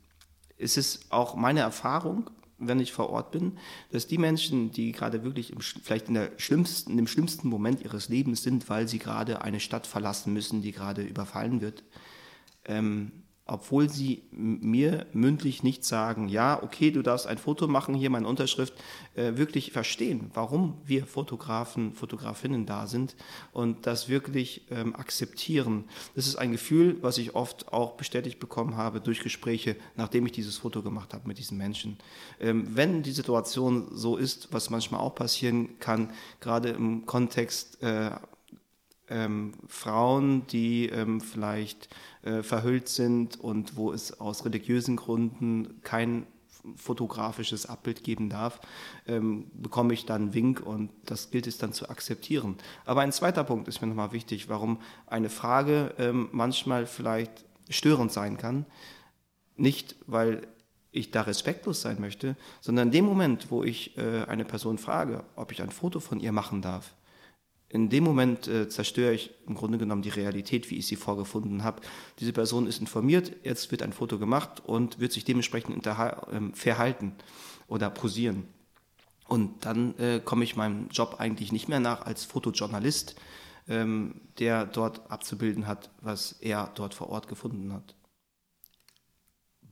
es 0.57 0.77
ist 0.77 1.11
auch 1.11 1.35
meine 1.35 1.59
Erfahrung, 1.59 2.29
wenn 2.67 2.79
ich 2.79 2.93
vor 2.93 3.09
Ort 3.09 3.31
bin, 3.31 3.57
dass 3.91 4.07
die 4.07 4.17
Menschen, 4.17 4.71
die 4.71 4.91
gerade 4.91 5.23
wirklich 5.23 5.51
im, 5.51 5.61
vielleicht 5.61 6.07
in 6.07 6.13
der 6.13 6.31
schlimmsten, 6.37 6.97
dem 6.97 7.07
schlimmsten 7.07 7.47
Moment 7.47 7.81
ihres 7.81 8.09
Lebens 8.09 8.43
sind, 8.43 8.69
weil 8.69 8.87
sie 8.87 8.99
gerade 8.99 9.41
eine 9.41 9.59
Stadt 9.59 9.87
verlassen 9.87 10.33
müssen, 10.33 10.61
die 10.61 10.71
gerade 10.71 11.01
überfallen 11.01 11.61
wird, 11.61 11.83
ähm, 12.65 13.22
obwohl 13.45 13.89
sie 13.89 14.23
mir 14.31 15.05
mündlich 15.11 15.63
nicht 15.63 15.83
sagen, 15.83 16.29
ja, 16.29 16.63
okay, 16.63 16.91
du 16.91 17.01
darfst 17.01 17.27
ein 17.27 17.37
Foto 17.37 17.67
machen, 17.67 17.93
hier 17.93 18.09
meine 18.09 18.27
Unterschrift, 18.27 18.73
äh, 19.15 19.35
wirklich 19.35 19.73
verstehen, 19.73 20.31
warum 20.33 20.77
wir 20.85 21.05
Fotografen, 21.05 21.93
Fotografinnen 21.93 22.65
da 22.65 22.87
sind 22.87 23.17
und 23.51 23.85
das 23.85 24.07
wirklich 24.07 24.65
ähm, 24.71 24.95
akzeptieren. 24.95 25.83
Das 26.15 26.25
ist 26.25 26.37
ein 26.37 26.53
Gefühl, 26.53 26.97
was 27.01 27.17
ich 27.17 27.35
oft 27.35 27.73
auch 27.73 27.93
bestätigt 27.93 28.39
bekommen 28.39 28.77
habe 28.77 29.01
durch 29.01 29.21
Gespräche, 29.21 29.75
nachdem 29.97 30.25
ich 30.25 30.31
dieses 30.31 30.57
Foto 30.57 30.81
gemacht 30.81 31.13
habe 31.13 31.27
mit 31.27 31.37
diesen 31.37 31.57
Menschen. 31.57 31.97
Ähm, 32.39 32.67
wenn 32.73 33.03
die 33.03 33.11
Situation 33.11 33.89
so 33.91 34.15
ist, 34.15 34.53
was 34.53 34.69
manchmal 34.69 35.01
auch 35.01 35.15
passieren 35.15 35.79
kann, 35.79 36.11
gerade 36.39 36.69
im 36.69 37.05
Kontext 37.05 37.83
äh, 37.83 38.11
ähm, 39.09 39.53
Frauen, 39.67 40.47
die 40.47 40.87
ähm, 40.87 41.21
vielleicht 41.21 41.89
äh, 42.23 42.43
verhüllt 42.43 42.89
sind 42.89 43.39
und 43.39 43.75
wo 43.75 43.91
es 43.91 44.19
aus 44.19 44.45
religiösen 44.45 44.95
Gründen 44.95 45.81
kein 45.83 46.25
fotografisches 46.75 47.65
Abbild 47.65 48.03
geben 48.03 48.29
darf, 48.29 48.61
ähm, 49.07 49.51
bekomme 49.53 49.93
ich 49.93 50.05
dann 50.05 50.33
Wink 50.33 50.61
und 50.61 50.91
das 51.05 51.29
gilt 51.29 51.47
es 51.47 51.57
dann 51.57 51.73
zu 51.73 51.89
akzeptieren. 51.89 52.55
Aber 52.85 53.01
ein 53.01 53.11
zweiter 53.11 53.43
Punkt 53.43 53.67
ist 53.67 53.81
mir 53.81 53.87
nochmal 53.87 54.13
wichtig, 54.13 54.49
warum 54.49 54.79
eine 55.07 55.29
Frage 55.29 55.93
ähm, 55.97 56.29
manchmal 56.31 56.85
vielleicht 56.85 57.45
störend 57.69 58.11
sein 58.11 58.37
kann. 58.37 58.65
Nicht, 59.55 59.95
weil 60.07 60.47
ich 60.91 61.11
da 61.11 61.21
respektlos 61.21 61.81
sein 61.81 61.99
möchte, 61.99 62.35
sondern 62.61 62.87
in 62.87 62.91
dem 62.93 63.05
Moment, 63.05 63.51
wo 63.51 63.63
ich 63.63 63.97
äh, 63.97 64.23
eine 64.25 64.45
Person 64.45 64.77
frage, 64.77 65.23
ob 65.35 65.51
ich 65.51 65.61
ein 65.61 65.71
Foto 65.71 65.99
von 65.99 66.19
ihr 66.19 66.31
machen 66.31 66.61
darf, 66.61 66.93
in 67.73 67.89
dem 67.89 68.03
Moment 68.03 68.47
äh, 68.47 68.69
zerstöre 68.69 69.13
ich 69.13 69.31
im 69.47 69.55
Grunde 69.55 69.79
genommen 69.79 70.03
die 70.03 70.09
Realität, 70.09 70.69
wie 70.69 70.77
ich 70.77 70.85
sie 70.85 70.95
vorgefunden 70.95 71.63
habe. 71.63 71.81
Diese 72.19 72.31
Person 72.31 72.67
ist 72.67 72.79
informiert, 72.79 73.35
jetzt 73.43 73.71
wird 73.71 73.81
ein 73.81 73.93
Foto 73.93 74.19
gemacht 74.19 74.61
und 74.63 74.99
wird 74.99 75.11
sich 75.11 75.25
dementsprechend 75.25 75.83
ähm, 76.31 76.53
verhalten 76.53 77.15
oder 77.67 77.89
posieren. 77.89 78.47
Und 79.27 79.65
dann 79.65 79.97
äh, 79.97 80.21
komme 80.23 80.43
ich 80.43 80.55
meinem 80.55 80.87
Job 80.89 81.15
eigentlich 81.17 81.51
nicht 81.51 81.67
mehr 81.67 81.79
nach 81.79 82.05
als 82.05 82.25
Fotojournalist, 82.25 83.15
ähm, 83.67 84.21
der 84.37 84.65
dort 84.65 85.09
abzubilden 85.09 85.65
hat, 85.65 85.89
was 85.99 86.33
er 86.33 86.69
dort 86.75 86.93
vor 86.93 87.09
Ort 87.09 87.27
gefunden 87.27 87.73
hat. 87.73 87.95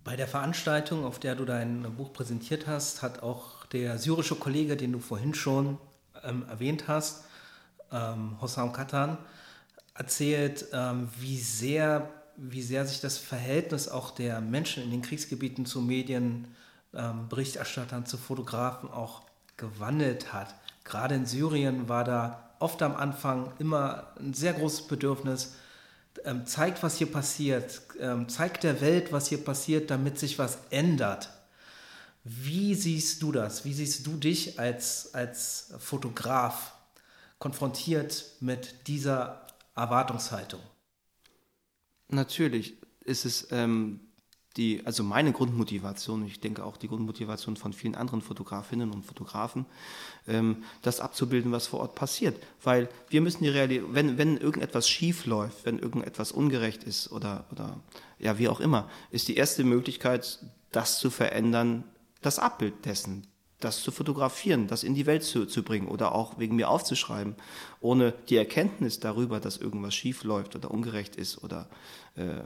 Bei 0.04 0.16
der 0.16 0.28
Veranstaltung, 0.28 1.06
auf 1.06 1.20
der 1.20 1.36
du 1.36 1.46
dein 1.46 1.84
Buch 1.96 2.14
präsentiert 2.14 2.66
hast, 2.66 3.04
hat 3.04 3.22
auch 3.22 3.64
der 3.66 4.00
syrische 4.00 4.34
Kollege, 4.34 4.76
den 4.76 4.92
du 4.92 4.98
vorhin 5.00 5.36
schon 5.36 5.78
ähm, 6.24 6.44
erwähnt 6.50 6.88
hast, 6.88 7.26
ähm, 7.92 8.38
Hossam 8.42 8.74
Katan, 8.74 9.18
erzählt, 9.94 10.66
ähm, 10.74 11.10
wie, 11.20 11.38
sehr, 11.38 12.10
wie 12.38 12.62
sehr 12.62 12.86
sich 12.86 13.02
das 13.02 13.18
Verhältnis 13.18 13.88
auch 13.88 14.12
der 14.12 14.42
Menschen 14.42 14.84
in 14.84 14.92
den 14.92 15.02
Kriegsgebieten 15.02 15.66
zu 15.66 15.82
Medien, 15.82 16.48
ähm, 16.94 17.28
Berichterstattern, 17.30 18.06
zu 18.06 18.18
Fotografen 18.18 18.90
auch 18.90 19.24
gewandelt 19.58 20.34
hat. 20.34 20.56
Gerade 20.84 21.16
in 21.16 21.26
Syrien 21.26 21.88
war 21.88 22.04
da 22.04 22.52
oft 22.60 22.82
am 22.82 22.96
Anfang 22.96 23.52
immer 23.60 24.08
ein 24.20 24.34
sehr 24.34 24.54
großes 24.54 24.88
Bedürfnis, 24.88 25.56
ähm, 26.26 26.46
zeigt, 26.46 26.84
was 26.84 26.98
hier 26.98 27.12
passiert, 27.12 27.82
ähm, 28.00 28.28
zeigt 28.30 28.64
der 28.64 28.82
Welt, 28.82 29.12
was 29.12 29.28
hier 29.28 29.44
passiert, 29.44 29.90
damit 29.90 30.20
sich 30.20 30.38
was 30.38 30.60
ändert. 30.70 31.30
Wie 32.24 32.76
siehst 32.76 33.22
du 33.24 33.32
das? 33.32 33.66
Wie 33.66 33.74
siehst 33.74 34.06
du 34.06 34.18
dich 34.18 34.60
als, 34.60 35.14
als 35.14 35.74
Fotograf 35.80 36.74
konfrontiert 37.42 38.36
mit 38.40 38.88
dieser 38.88 39.48
Erwartungshaltung? 39.76 40.62
Natürlich 42.08 42.78
ist 43.04 43.26
es 43.26 43.48
ähm, 43.52 44.00
die, 44.58 44.86
also 44.86 45.04
meine 45.04 45.32
Grundmotivation, 45.32 46.24
ich 46.28 46.40
denke 46.40 46.64
auch 46.64 46.78
die 46.78 46.88
Grundmotivation 46.88 47.58
von 47.58 47.74
vielen 47.74 47.96
anderen 47.96 48.22
Fotografinnen 48.22 48.92
und 48.92 49.04
Fotografen, 49.06 49.66
ähm, 50.28 50.64
das 50.84 51.00
abzubilden, 51.00 51.52
was 51.52 51.66
vor 51.66 51.80
Ort 51.80 51.96
passiert. 51.96 52.38
Weil 52.64 52.90
wir 53.10 53.22
müssen 53.22 53.44
die 53.44 53.50
Realität, 53.50 53.88
wenn, 53.90 54.20
wenn 54.20 54.38
irgendetwas 54.38 54.88
schief 54.88 55.26
läuft, 55.26 55.66
wenn 55.66 55.80
irgendetwas 55.80 56.32
ungerecht 56.32 56.84
ist 56.84 57.12
oder, 57.12 57.46
oder 57.52 57.80
ja, 58.20 58.38
wie 58.38 58.50
auch 58.50 58.60
immer, 58.60 58.88
ist 59.10 59.30
die 59.30 59.36
erste 59.36 59.64
Möglichkeit, 59.64 60.46
das 60.72 61.00
zu 61.00 61.10
verändern, 61.10 61.86
das 62.22 62.38
Abbild 62.38 62.86
dessen, 62.86 63.26
das 63.64 63.82
zu 63.82 63.92
fotografieren, 63.92 64.68
das 64.68 64.84
in 64.84 64.94
die 64.94 65.06
Welt 65.06 65.24
zu, 65.24 65.46
zu 65.46 65.64
bringen 65.64 65.88
oder 65.88 66.14
auch 66.14 66.40
wegen 66.40 66.56
mir 66.56 66.70
aufzuschreiben, 66.70 67.36
ohne 67.80 68.14
die 68.30 68.36
Erkenntnis 68.36 69.00
darüber, 69.00 69.40
dass 69.40 69.58
irgendwas 69.58 69.96
schief 69.96 70.24
läuft 70.24 70.56
oder 70.56 70.72
ungerecht 70.72 71.16
ist 71.16 71.44
oder 71.44 71.70
äh, 72.16 72.42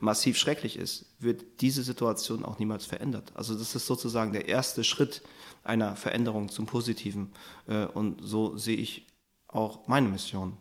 massiv 0.00 0.38
schrecklich 0.38 0.76
ist, 0.76 1.06
wird 1.18 1.60
diese 1.60 1.82
Situation 1.82 2.44
auch 2.44 2.58
niemals 2.58 2.86
verändert. 2.86 3.32
Also 3.34 3.54
das 3.54 3.74
ist 3.74 3.86
sozusagen 3.86 4.32
der 4.32 4.48
erste 4.48 4.84
Schritt 4.84 5.22
einer 5.62 5.96
Veränderung 5.96 6.48
zum 6.48 6.66
Positiven 6.66 7.32
äh, 7.66 7.84
und 7.84 8.20
so 8.22 8.56
sehe 8.56 8.76
ich 8.76 9.06
auch 9.48 9.86
meine 9.86 10.08
Mission. 10.08 10.56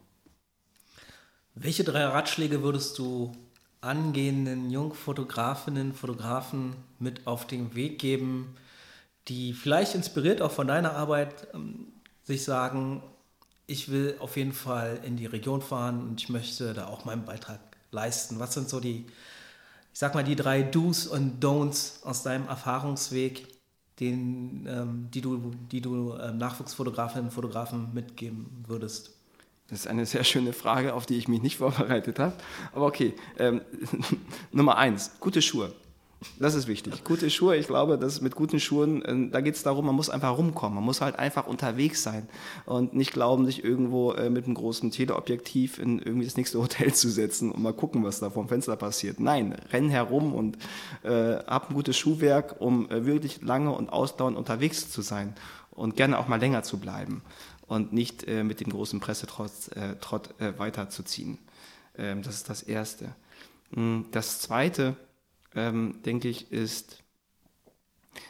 Welche 1.56 1.84
drei 1.84 2.06
Ratschläge 2.06 2.64
würdest 2.64 2.98
du 2.98 3.32
angehenden 3.84 4.70
Jungfotografinnen, 4.72 5.94
Fotografen 5.94 6.76
mit 7.00 7.28
auf 7.28 7.46
den 7.46 7.76
Weg 7.76 8.00
geben, 8.00 8.56
die 9.28 9.54
vielleicht 9.54 9.96
inspiriert 9.96 10.42
auch 10.42 10.52
von 10.52 10.68
deiner 10.68 10.96
Arbeit 10.96 11.48
ähm, 11.54 11.88
sich 12.24 12.44
sagen, 12.44 13.02
ich 13.68 13.90
will 13.90 14.16
auf 14.20 14.38
jeden 14.38 14.54
Fall 14.54 15.00
in 15.04 15.16
die 15.16 15.26
Region 15.26 15.62
fahren 15.62 16.02
und 16.02 16.22
ich 16.22 16.30
möchte 16.30 16.74
da 16.74 16.88
auch 16.88 17.06
meinen 17.06 17.26
Beitrag 17.26 17.60
leisten. 17.92 18.40
Was 18.40 18.54
sind 18.54 18.70
so 18.70 18.80
die, 18.80 19.06
ich 19.94 20.00
sag 20.00 20.16
mal, 20.16 20.24
die 20.24 20.36
drei 20.36 20.64
Do's 20.64 21.08
und 21.08 21.44
Don'ts 21.44 22.04
aus 22.04 22.24
deinem 22.24 22.48
Erfahrungsweg, 22.48 23.48
den, 24.00 24.68
ähm, 24.68 25.08
die 25.14 25.22
du, 25.22 25.52
die 25.72 25.80
du 25.82 26.16
ähm, 26.18 26.38
Nachwuchsfotografinnen 26.38 27.26
und 27.26 27.32
Fotografen 27.32 27.94
mitgeben 27.94 28.64
würdest? 28.68 29.12
Das 29.70 29.82
ist 29.82 29.88
eine 29.88 30.06
sehr 30.06 30.24
schöne 30.24 30.52
Frage, 30.52 30.94
auf 30.94 31.06
die 31.06 31.16
ich 31.16 31.28
mich 31.28 31.42
nicht 31.42 31.58
vorbereitet 31.60 32.20
habe. 32.20 32.36
Aber 32.74 32.88
okay, 32.88 33.14
ähm, 33.38 33.62
Nummer 34.52 34.78
eins, 34.78 35.12
gute 35.20 35.42
Schuhe. 35.42 35.74
Das 36.40 36.56
ist 36.56 36.68
wichtig. 36.68 37.04
Gute 37.04 37.30
Schuhe, 37.30 37.56
ich 37.56 37.68
glaube, 37.68 37.98
dass 37.98 38.22
mit 38.22 38.36
guten 38.36 38.60
Schuhen, 38.60 39.02
äh, 39.04 39.30
da 39.30 39.42
geht 39.42 39.56
es 39.56 39.64
darum, 39.64 39.86
man 39.86 39.96
muss 39.96 40.10
einfach 40.10 40.38
rumkommen. 40.38 40.76
Man 40.76 40.84
muss 40.84 41.02
halt 41.02 41.18
einfach 41.18 41.48
unterwegs 41.48 42.04
sein 42.04 42.28
und 42.66 42.94
nicht 42.94 43.14
glauben, 43.14 43.46
sich 43.46 43.64
irgendwo 43.64 44.12
äh, 44.14 44.30
mit 44.30 44.46
einem 44.46 44.56
großen 44.56 44.92
Teleobjektiv 44.92 45.80
in 45.80 46.00
irgendwie 46.00 46.26
das 46.26 46.38
nächste 46.38 46.60
Hotel 46.60 46.94
zu 46.94 47.10
setzen 47.10 47.52
und 47.52 47.62
mal 47.62 47.74
gucken, 47.74 48.04
was 48.04 48.20
da 48.20 48.30
vom 48.30 48.48
Fenster 48.48 48.76
passiert. 48.76 49.20
Nein, 49.20 49.56
renn 49.72 49.90
herum 49.90 50.34
und 50.34 50.58
äh, 51.04 51.38
hab 51.46 51.70
ein 51.70 51.76
gutes 51.76 51.98
Schuhwerk, 51.98 52.60
um 52.60 52.90
äh, 52.90 53.06
wirklich 53.06 53.42
lange 53.42 53.72
und 53.72 53.90
ausdauernd 53.90 54.38
unterwegs 54.38 54.90
zu 54.90 55.02
sein 55.02 55.36
und 55.72 55.96
gerne 55.96 56.20
auch 56.20 56.28
mal 56.28 56.40
länger 56.40 56.64
zu 56.64 56.78
bleiben 56.80 57.22
und 57.68 57.94
nicht 57.94 58.28
äh, 58.28 58.44
mit 58.44 58.60
dem 58.60 58.70
großen 58.70 59.00
Pressetrott 59.00 59.52
äh, 59.76 59.96
Trott, 60.00 60.30
weiterzuziehen. 60.38 61.38
Ähm, 61.98 62.22
das 62.24 62.36
ist 62.36 62.50
das 62.50 62.64
Erste. 62.64 63.16
Hm, 63.74 64.06
das 64.12 64.40
Zweite, 64.40 64.96
ähm, 65.56 66.02
denke 66.06 66.28
ich, 66.28 66.52
ist, 66.52 67.04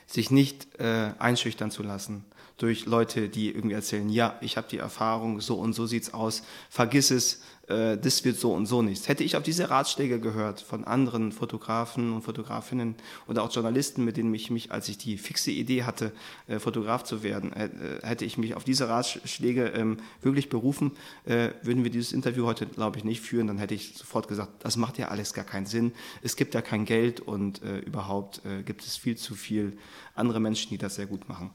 sich 0.06 0.32
nicht 0.32 0.80
äh, 0.80 1.12
einschüchtern 1.20 1.72
zu 1.72 1.84
lassen 1.84 2.26
durch 2.58 2.86
Leute, 2.86 3.30
die 3.30 3.50
irgendwie 3.50 3.76
erzählen, 3.76 4.08
ja, 4.10 4.38
ich 4.42 4.58
habe 4.58 4.68
die 4.70 4.78
Erfahrung, 4.78 5.42
so 5.42 5.56
und 5.56 5.74
so 5.74 5.86
sieht's 5.86 6.14
aus, 6.14 6.44
vergiss 6.70 7.12
es, 7.12 7.42
äh, 7.68 7.98
das 7.98 8.26
wird 8.26 8.38
so 8.38 8.54
und 8.54 8.66
so 8.66 8.82
nichts. 8.82 9.08
Hätte 9.08 9.24
ich 9.24 9.38
auf 9.38 9.44
diese 9.44 9.70
Ratschläge 9.70 10.20
gehört 10.20 10.62
von 10.62 10.84
anderen 10.84 11.32
Fotografen 11.32 12.14
und 12.14 12.22
Fotografinnen 12.22 12.96
oder 13.28 13.44
auch 13.44 13.54
Journalisten, 13.54 14.04
mit 14.04 14.18
denen 14.18 14.34
ich 14.34 14.50
mich, 14.50 14.72
als 14.72 14.90
ich 14.90 14.98
die 14.98 15.18
fixe 15.18 15.52
Idee 15.52 15.84
hatte, 15.84 16.12
äh, 16.48 16.60
Fotograf 16.60 17.04
zu 17.04 17.24
werden, 17.24 17.54
äh, 17.54 17.70
hätte 18.02 18.26
ich 18.26 18.38
mich 18.38 18.56
auf 18.56 18.64
diese 18.64 18.90
Ratschläge 18.90 19.68
ähm, 19.68 19.98
wirklich 20.22 20.50
berufen, 20.50 20.92
äh, 21.26 21.50
würden 21.62 21.84
wir 21.84 21.92
dieses 21.92 22.12
Interview 22.12 22.46
heute, 22.46 22.66
glaube 22.66 22.98
ich, 22.98 23.04
nicht 23.04 23.22
führen, 23.22 23.48
dann 23.48 23.58
hätte 23.58 23.76
ich 23.76 23.96
sofort 23.96 24.28
gesagt, 24.28 24.66
das 24.66 24.76
macht 24.76 24.98
ja 24.98 25.08
alles 25.08 25.34
gar 25.34 25.46
keinen 25.46 25.66
Sinn, 25.66 25.94
es 26.22 26.36
gibt 26.36 26.54
ja 26.54 26.62
kein 26.62 26.86
Geld 26.86 27.22
und 27.22 27.64
äh, 27.64 27.80
überhaupt 27.80 28.42
äh, 28.46 28.64
gibt 28.64 28.84
es 28.84 28.98
viel 28.98 29.16
zu 29.16 29.36
viel 29.36 29.78
andere 30.16 30.40
Menschen, 30.40 30.70
die 30.70 30.78
das 30.78 30.96
sehr 30.96 31.08
gut 31.08 31.28
machen. 31.28 31.50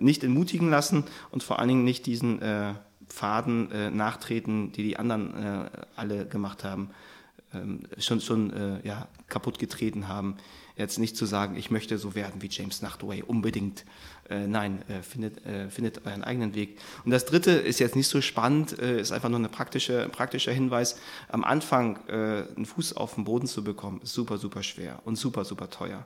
nicht 0.00 0.24
entmutigen 0.24 0.68
lassen 0.68 1.04
und 1.30 1.44
vor 1.44 1.60
allen 1.60 1.68
Dingen 1.68 1.84
nicht 1.84 2.06
diesen 2.06 2.40
Pfaden 3.08 3.70
äh, 3.70 3.90
nachtreten, 3.90 4.72
die 4.72 4.82
die 4.82 4.96
anderen 4.96 5.34
äh, 5.34 5.70
alle 5.96 6.26
gemacht 6.26 6.64
haben, 6.64 6.90
ähm, 7.52 7.82
schon, 7.98 8.20
schon 8.20 8.52
äh, 8.52 8.86
ja, 8.86 9.08
kaputt 9.28 9.58
getreten 9.58 10.08
haben. 10.08 10.36
Jetzt 10.76 10.98
nicht 10.98 11.16
zu 11.16 11.24
sagen, 11.24 11.56
ich 11.56 11.70
möchte 11.70 11.98
so 11.98 12.16
werden 12.16 12.42
wie 12.42 12.48
James 12.48 12.82
Nachtway, 12.82 13.22
unbedingt. 13.22 13.84
Äh, 14.28 14.46
nein, 14.46 14.82
äh, 14.88 15.02
findet, 15.02 15.44
äh, 15.46 15.70
findet 15.70 16.04
euren 16.06 16.24
eigenen 16.24 16.54
Weg. 16.54 16.78
Und 17.04 17.10
das 17.10 17.26
Dritte 17.26 17.52
ist 17.52 17.78
jetzt 17.78 17.94
nicht 17.94 18.08
so 18.08 18.20
spannend, 18.20 18.72
ist 18.72 19.12
einfach 19.12 19.28
nur 19.28 19.38
ein 19.38 19.50
praktische, 19.50 20.08
praktischer 20.08 20.52
Hinweis. 20.52 20.98
Am 21.28 21.44
Anfang 21.44 21.98
einen 22.08 22.66
Fuß 22.66 22.96
auf 22.96 23.14
den 23.14 23.24
Boden 23.24 23.46
zu 23.46 23.62
bekommen, 23.62 24.00
ist 24.02 24.14
super, 24.14 24.38
super 24.38 24.62
schwer 24.62 25.00
und 25.04 25.16
super, 25.16 25.44
super 25.44 25.70
teuer. 25.70 26.04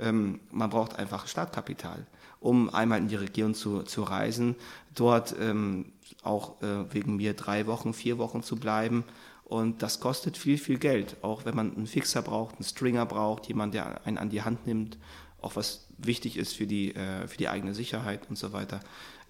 Ähm, 0.00 0.40
man 0.50 0.70
braucht 0.70 0.96
einfach 0.96 1.26
Startkapital, 1.26 2.06
um 2.40 2.72
einmal 2.72 2.98
in 2.98 3.08
die 3.08 3.16
Region 3.16 3.54
zu, 3.54 3.82
zu 3.82 4.02
reisen, 4.02 4.56
dort 4.94 5.34
ähm, 5.38 5.92
auch 6.22 6.60
äh, 6.62 6.92
wegen 6.92 7.16
mir 7.16 7.34
drei 7.34 7.66
Wochen, 7.66 7.92
vier 7.92 8.18
Wochen 8.18 8.42
zu 8.42 8.56
bleiben. 8.56 9.04
Und 9.44 9.82
das 9.82 9.98
kostet 9.98 10.36
viel, 10.36 10.58
viel 10.58 10.78
Geld. 10.78 11.16
Auch 11.22 11.44
wenn 11.44 11.56
man 11.56 11.74
einen 11.74 11.86
Fixer 11.86 12.22
braucht, 12.22 12.56
einen 12.56 12.64
Stringer 12.64 13.04
braucht, 13.06 13.46
jemand, 13.46 13.74
der 13.74 14.06
einen 14.06 14.18
an 14.18 14.30
die 14.30 14.42
Hand 14.42 14.66
nimmt, 14.66 14.96
auch 15.42 15.56
was 15.56 15.86
wichtig 15.98 16.36
ist 16.36 16.54
für 16.54 16.66
die, 16.66 16.94
äh, 16.94 17.26
für 17.26 17.36
die 17.36 17.48
eigene 17.48 17.74
Sicherheit 17.74 18.28
und 18.28 18.36
so 18.36 18.52
weiter. 18.52 18.80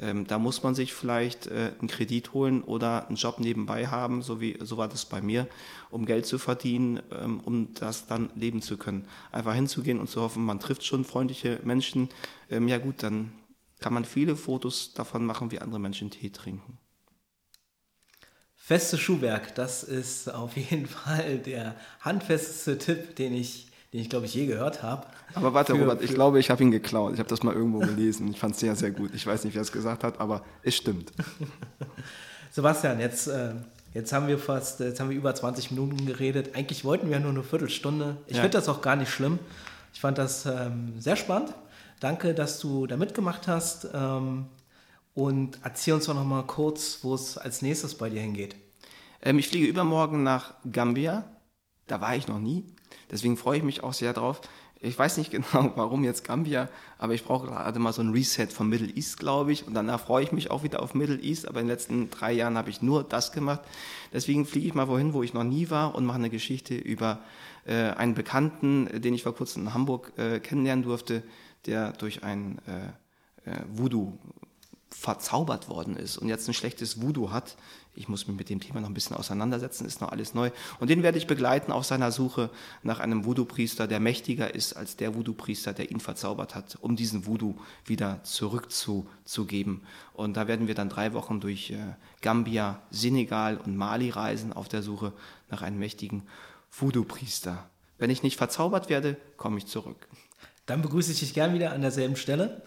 Ähm, 0.00 0.26
da 0.26 0.38
muss 0.38 0.62
man 0.62 0.74
sich 0.74 0.94
vielleicht 0.94 1.46
äh, 1.46 1.72
einen 1.78 1.88
Kredit 1.88 2.32
holen 2.32 2.62
oder 2.62 3.06
einen 3.08 3.16
Job 3.16 3.38
nebenbei 3.38 3.86
haben, 3.86 4.22
so, 4.22 4.40
wie, 4.40 4.58
so 4.60 4.76
war 4.76 4.88
das 4.88 5.04
bei 5.04 5.20
mir, 5.20 5.46
um 5.90 6.06
Geld 6.06 6.26
zu 6.26 6.38
verdienen, 6.38 7.00
ähm, 7.12 7.40
um 7.40 7.74
das 7.74 8.06
dann 8.06 8.30
leben 8.34 8.62
zu 8.62 8.76
können. 8.76 9.04
Einfach 9.32 9.54
hinzugehen 9.54 9.98
und 9.98 10.08
zu 10.08 10.20
hoffen, 10.20 10.44
man 10.44 10.60
trifft 10.60 10.84
schon 10.84 11.04
freundliche 11.04 11.60
Menschen. 11.64 12.08
Ähm, 12.50 12.68
ja 12.68 12.78
gut, 12.78 13.02
dann 13.02 13.32
kann 13.80 13.94
man 13.94 14.04
viele 14.04 14.36
Fotos 14.36 14.94
davon 14.94 15.24
machen, 15.24 15.50
wie 15.50 15.58
andere 15.58 15.80
Menschen 15.80 16.10
Tee 16.10 16.30
trinken. 16.30 16.78
Festes 18.56 19.00
Schuhwerk, 19.00 19.54
das 19.54 19.82
ist 19.82 20.32
auf 20.32 20.56
jeden 20.56 20.86
Fall 21.04 21.38
der 21.38 21.74
handfesteste 22.00 22.78
Tipp, 22.78 23.16
den 23.16 23.34
ich, 23.34 23.68
den 23.92 24.00
ich 24.00 24.10
glaube 24.10 24.26
ich 24.26 24.34
je 24.34 24.46
gehört 24.46 24.82
habe. 24.82 25.06
Aber 25.34 25.54
warte, 25.54 25.74
für, 25.74 25.80
Robert, 25.80 26.02
ich 26.02 26.14
glaube, 26.14 26.38
ich 26.38 26.50
habe 26.50 26.62
ihn 26.62 26.70
geklaut. 26.70 27.14
Ich 27.14 27.18
habe 27.18 27.28
das 27.28 27.42
mal 27.42 27.54
irgendwo 27.54 27.80
gelesen. 27.80 28.30
Ich 28.30 28.38
fand 28.38 28.54
es 28.54 28.60
sehr, 28.60 28.76
sehr 28.76 28.90
gut. 28.90 29.12
Ich 29.14 29.26
weiß 29.26 29.44
nicht, 29.44 29.54
wer 29.54 29.62
es 29.62 29.72
gesagt 29.72 30.04
hat, 30.04 30.20
aber 30.20 30.44
es 30.62 30.76
stimmt. 30.76 31.12
Sebastian, 32.52 33.00
jetzt, 33.00 33.28
äh, 33.28 33.54
jetzt 33.94 34.12
haben 34.12 34.28
wir 34.28 34.38
fast, 34.38 34.80
jetzt 34.80 35.00
haben 35.00 35.10
wir 35.10 35.16
über 35.16 35.34
20 35.34 35.70
Minuten 35.70 36.06
geredet. 36.06 36.54
Eigentlich 36.54 36.84
wollten 36.84 37.10
wir 37.10 37.18
nur 37.18 37.30
eine 37.30 37.42
Viertelstunde. 37.42 38.18
Ich 38.26 38.36
ja. 38.36 38.42
finde 38.42 38.58
das 38.58 38.68
auch 38.68 38.82
gar 38.82 38.96
nicht 38.96 39.10
schlimm. 39.10 39.38
Ich 39.92 40.00
fand 40.00 40.18
das 40.18 40.46
ähm, 40.46 40.94
sehr 40.98 41.16
spannend. 41.16 41.54
Danke, 42.00 42.32
dass 42.32 42.58
du 42.58 42.86
da 42.86 42.96
mitgemacht 42.96 43.46
hast. 43.46 43.88
Ähm, 43.92 44.46
und 45.14 45.58
erzähl 45.62 45.94
uns 45.94 46.06
doch 46.06 46.14
noch 46.14 46.24
mal 46.24 46.46
kurz, 46.46 47.00
wo 47.02 47.14
es 47.14 47.36
als 47.36 47.60
nächstes 47.60 47.94
bei 47.94 48.08
dir 48.08 48.22
hingeht. 48.22 48.56
Ähm, 49.22 49.38
ich 49.38 49.48
fliege 49.48 49.66
übermorgen 49.66 50.22
nach 50.22 50.54
Gambia. 50.70 51.24
Da 51.86 52.00
war 52.00 52.16
ich 52.16 52.26
noch 52.26 52.38
nie. 52.38 52.64
Deswegen 53.10 53.36
freue 53.36 53.58
ich 53.58 53.64
mich 53.64 53.82
auch 53.82 53.92
sehr 53.92 54.14
drauf. 54.14 54.40
Ich 54.80 54.98
weiß 54.98 55.18
nicht 55.18 55.30
genau, 55.30 55.72
warum 55.76 56.02
jetzt 56.04 56.24
Gambia, 56.24 56.70
aber 56.96 57.12
ich 57.12 57.24
brauche 57.24 57.48
gerade 57.48 57.78
mal 57.78 57.92
so 57.92 58.00
ein 58.00 58.12
Reset 58.12 58.46
vom 58.46 58.70
Middle 58.70 58.88
East, 58.94 59.18
glaube 59.18 59.52
ich. 59.52 59.66
Und 59.66 59.74
danach 59.74 60.00
freue 60.00 60.24
ich 60.24 60.32
mich 60.32 60.50
auch 60.50 60.62
wieder 60.62 60.82
auf 60.82 60.94
Middle 60.94 61.20
East. 61.20 61.46
Aber 61.46 61.60
in 61.60 61.66
den 61.66 61.72
letzten 61.72 62.08
drei 62.08 62.32
Jahren 62.32 62.56
habe 62.56 62.70
ich 62.70 62.80
nur 62.80 63.04
das 63.04 63.30
gemacht. 63.32 63.60
Deswegen 64.10 64.46
fliege 64.46 64.68
ich 64.68 64.74
mal 64.74 64.88
wohin, 64.88 65.12
wo 65.12 65.22
ich 65.22 65.34
noch 65.34 65.44
nie 65.44 65.68
war 65.68 65.94
und 65.94 66.06
mache 66.06 66.16
eine 66.16 66.30
Geschichte 66.30 66.74
über 66.74 67.18
äh, 67.66 67.90
einen 67.90 68.14
Bekannten, 68.14 68.88
den 69.02 69.12
ich 69.12 69.22
vor 69.22 69.34
kurzem 69.34 69.64
in 69.64 69.74
Hamburg 69.74 70.12
äh, 70.16 70.40
kennenlernen 70.40 70.82
durfte, 70.82 71.22
der 71.66 71.92
durch 71.92 72.22
ein 72.22 72.58
äh, 72.66 73.50
äh, 73.50 73.62
Voodoo 73.72 74.18
verzaubert 74.90 75.68
worden 75.68 75.96
ist 75.96 76.18
und 76.18 76.28
jetzt 76.28 76.48
ein 76.48 76.54
schlechtes 76.54 77.00
Voodoo 77.00 77.30
hat. 77.30 77.56
Ich 77.94 78.08
muss 78.08 78.26
mich 78.26 78.36
mit 78.36 78.48
dem 78.48 78.60
Thema 78.60 78.80
noch 78.80 78.88
ein 78.88 78.94
bisschen 78.94 79.16
auseinandersetzen, 79.16 79.86
ist 79.86 80.00
noch 80.00 80.10
alles 80.10 80.34
neu. 80.34 80.50
Und 80.78 80.90
den 80.90 81.02
werde 81.02 81.18
ich 81.18 81.26
begleiten 81.26 81.72
auf 81.72 81.84
seiner 81.84 82.12
Suche 82.12 82.50
nach 82.82 83.00
einem 83.00 83.24
Voodoo-Priester, 83.24 83.86
der 83.86 84.00
mächtiger 84.00 84.54
ist 84.54 84.74
als 84.74 84.96
der 84.96 85.14
Voodoo-Priester, 85.14 85.72
der 85.72 85.90
ihn 85.90 86.00
verzaubert 86.00 86.54
hat, 86.54 86.78
um 86.80 86.96
diesen 86.96 87.26
Voodoo 87.26 87.54
wieder 87.84 88.22
zurückzugeben. 88.24 89.82
Und 90.12 90.36
da 90.36 90.48
werden 90.48 90.66
wir 90.66 90.74
dann 90.74 90.88
drei 90.88 91.12
Wochen 91.12 91.40
durch 91.40 91.70
äh, 91.70 91.94
Gambia, 92.20 92.80
Senegal 92.90 93.58
und 93.58 93.76
Mali 93.76 94.10
reisen 94.10 94.52
auf 94.52 94.68
der 94.68 94.82
Suche 94.82 95.12
nach 95.50 95.62
einem 95.62 95.78
mächtigen 95.78 96.22
Voodoo-Priester. 96.72 97.68
Wenn 97.98 98.10
ich 98.10 98.22
nicht 98.22 98.36
verzaubert 98.36 98.88
werde, 98.88 99.16
komme 99.36 99.58
ich 99.58 99.66
zurück. 99.66 100.08
Dann 100.70 100.82
begrüße 100.82 101.10
ich 101.10 101.18
dich 101.18 101.34
gern 101.34 101.52
wieder 101.52 101.72
an 101.72 101.80
derselben 101.80 102.14
Stelle. 102.14 102.62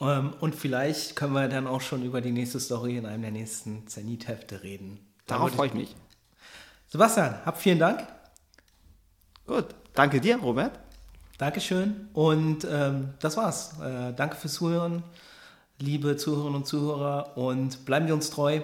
Ähm, 0.00 0.32
und 0.38 0.54
vielleicht 0.54 1.16
können 1.16 1.32
wir 1.32 1.48
dann 1.48 1.66
auch 1.66 1.80
schon 1.80 2.04
über 2.04 2.20
die 2.20 2.30
nächste 2.30 2.60
Story 2.60 2.96
in 2.96 3.04
einem 3.04 3.22
der 3.22 3.32
nächsten 3.32 3.88
Zenit-Hefte 3.88 4.62
reden. 4.62 5.00
Darauf 5.26 5.50
freue 5.50 5.66
ich 5.66 5.74
mich. 5.74 5.96
Sebastian, 6.86 7.44
hab 7.44 7.60
vielen 7.60 7.80
Dank. 7.80 8.06
Gut, 9.44 9.66
danke 9.92 10.20
dir, 10.20 10.36
Robert. 10.36 10.78
Dankeschön. 11.36 12.10
Und 12.12 12.64
ähm, 12.70 13.14
das 13.18 13.36
war's. 13.36 13.72
Äh, 13.80 14.12
danke 14.12 14.36
fürs 14.36 14.52
Zuhören, 14.52 15.02
liebe 15.80 16.16
Zuhörerinnen 16.16 16.58
und 16.58 16.66
Zuhörer. 16.68 17.36
Und 17.36 17.84
bleiben 17.84 18.06
Sie 18.06 18.12
uns 18.12 18.30
treu. 18.30 18.60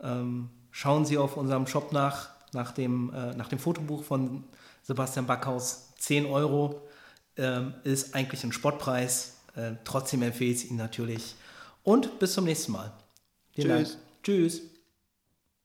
Ähm, 0.00 0.50
schauen 0.70 1.06
Sie 1.06 1.18
auf 1.18 1.36
unserem 1.36 1.66
Shop 1.66 1.90
nach, 1.92 2.28
nach 2.52 2.70
dem, 2.70 3.12
äh, 3.12 3.34
nach 3.34 3.48
dem 3.48 3.58
Fotobuch 3.58 4.04
von 4.04 4.44
Sebastian 4.84 5.26
Backhaus. 5.26 5.92
10 5.98 6.26
Euro 6.26 6.86
ähm, 7.36 7.74
ist 7.84 8.14
eigentlich 8.14 8.44
ein 8.44 8.52
Spottpreis. 8.52 9.36
Äh, 9.54 9.72
trotzdem 9.84 10.22
empfehle 10.22 10.50
ich 10.50 10.64
es 10.64 10.70
Ihnen 10.70 10.78
natürlich. 10.78 11.34
Und 11.82 12.18
bis 12.18 12.34
zum 12.34 12.44
nächsten 12.44 12.72
Mal. 12.72 12.92
Vielen 13.52 13.78
Tschüss. 13.78 13.92
Dank. 13.92 14.02
Tschüss. 14.22 14.75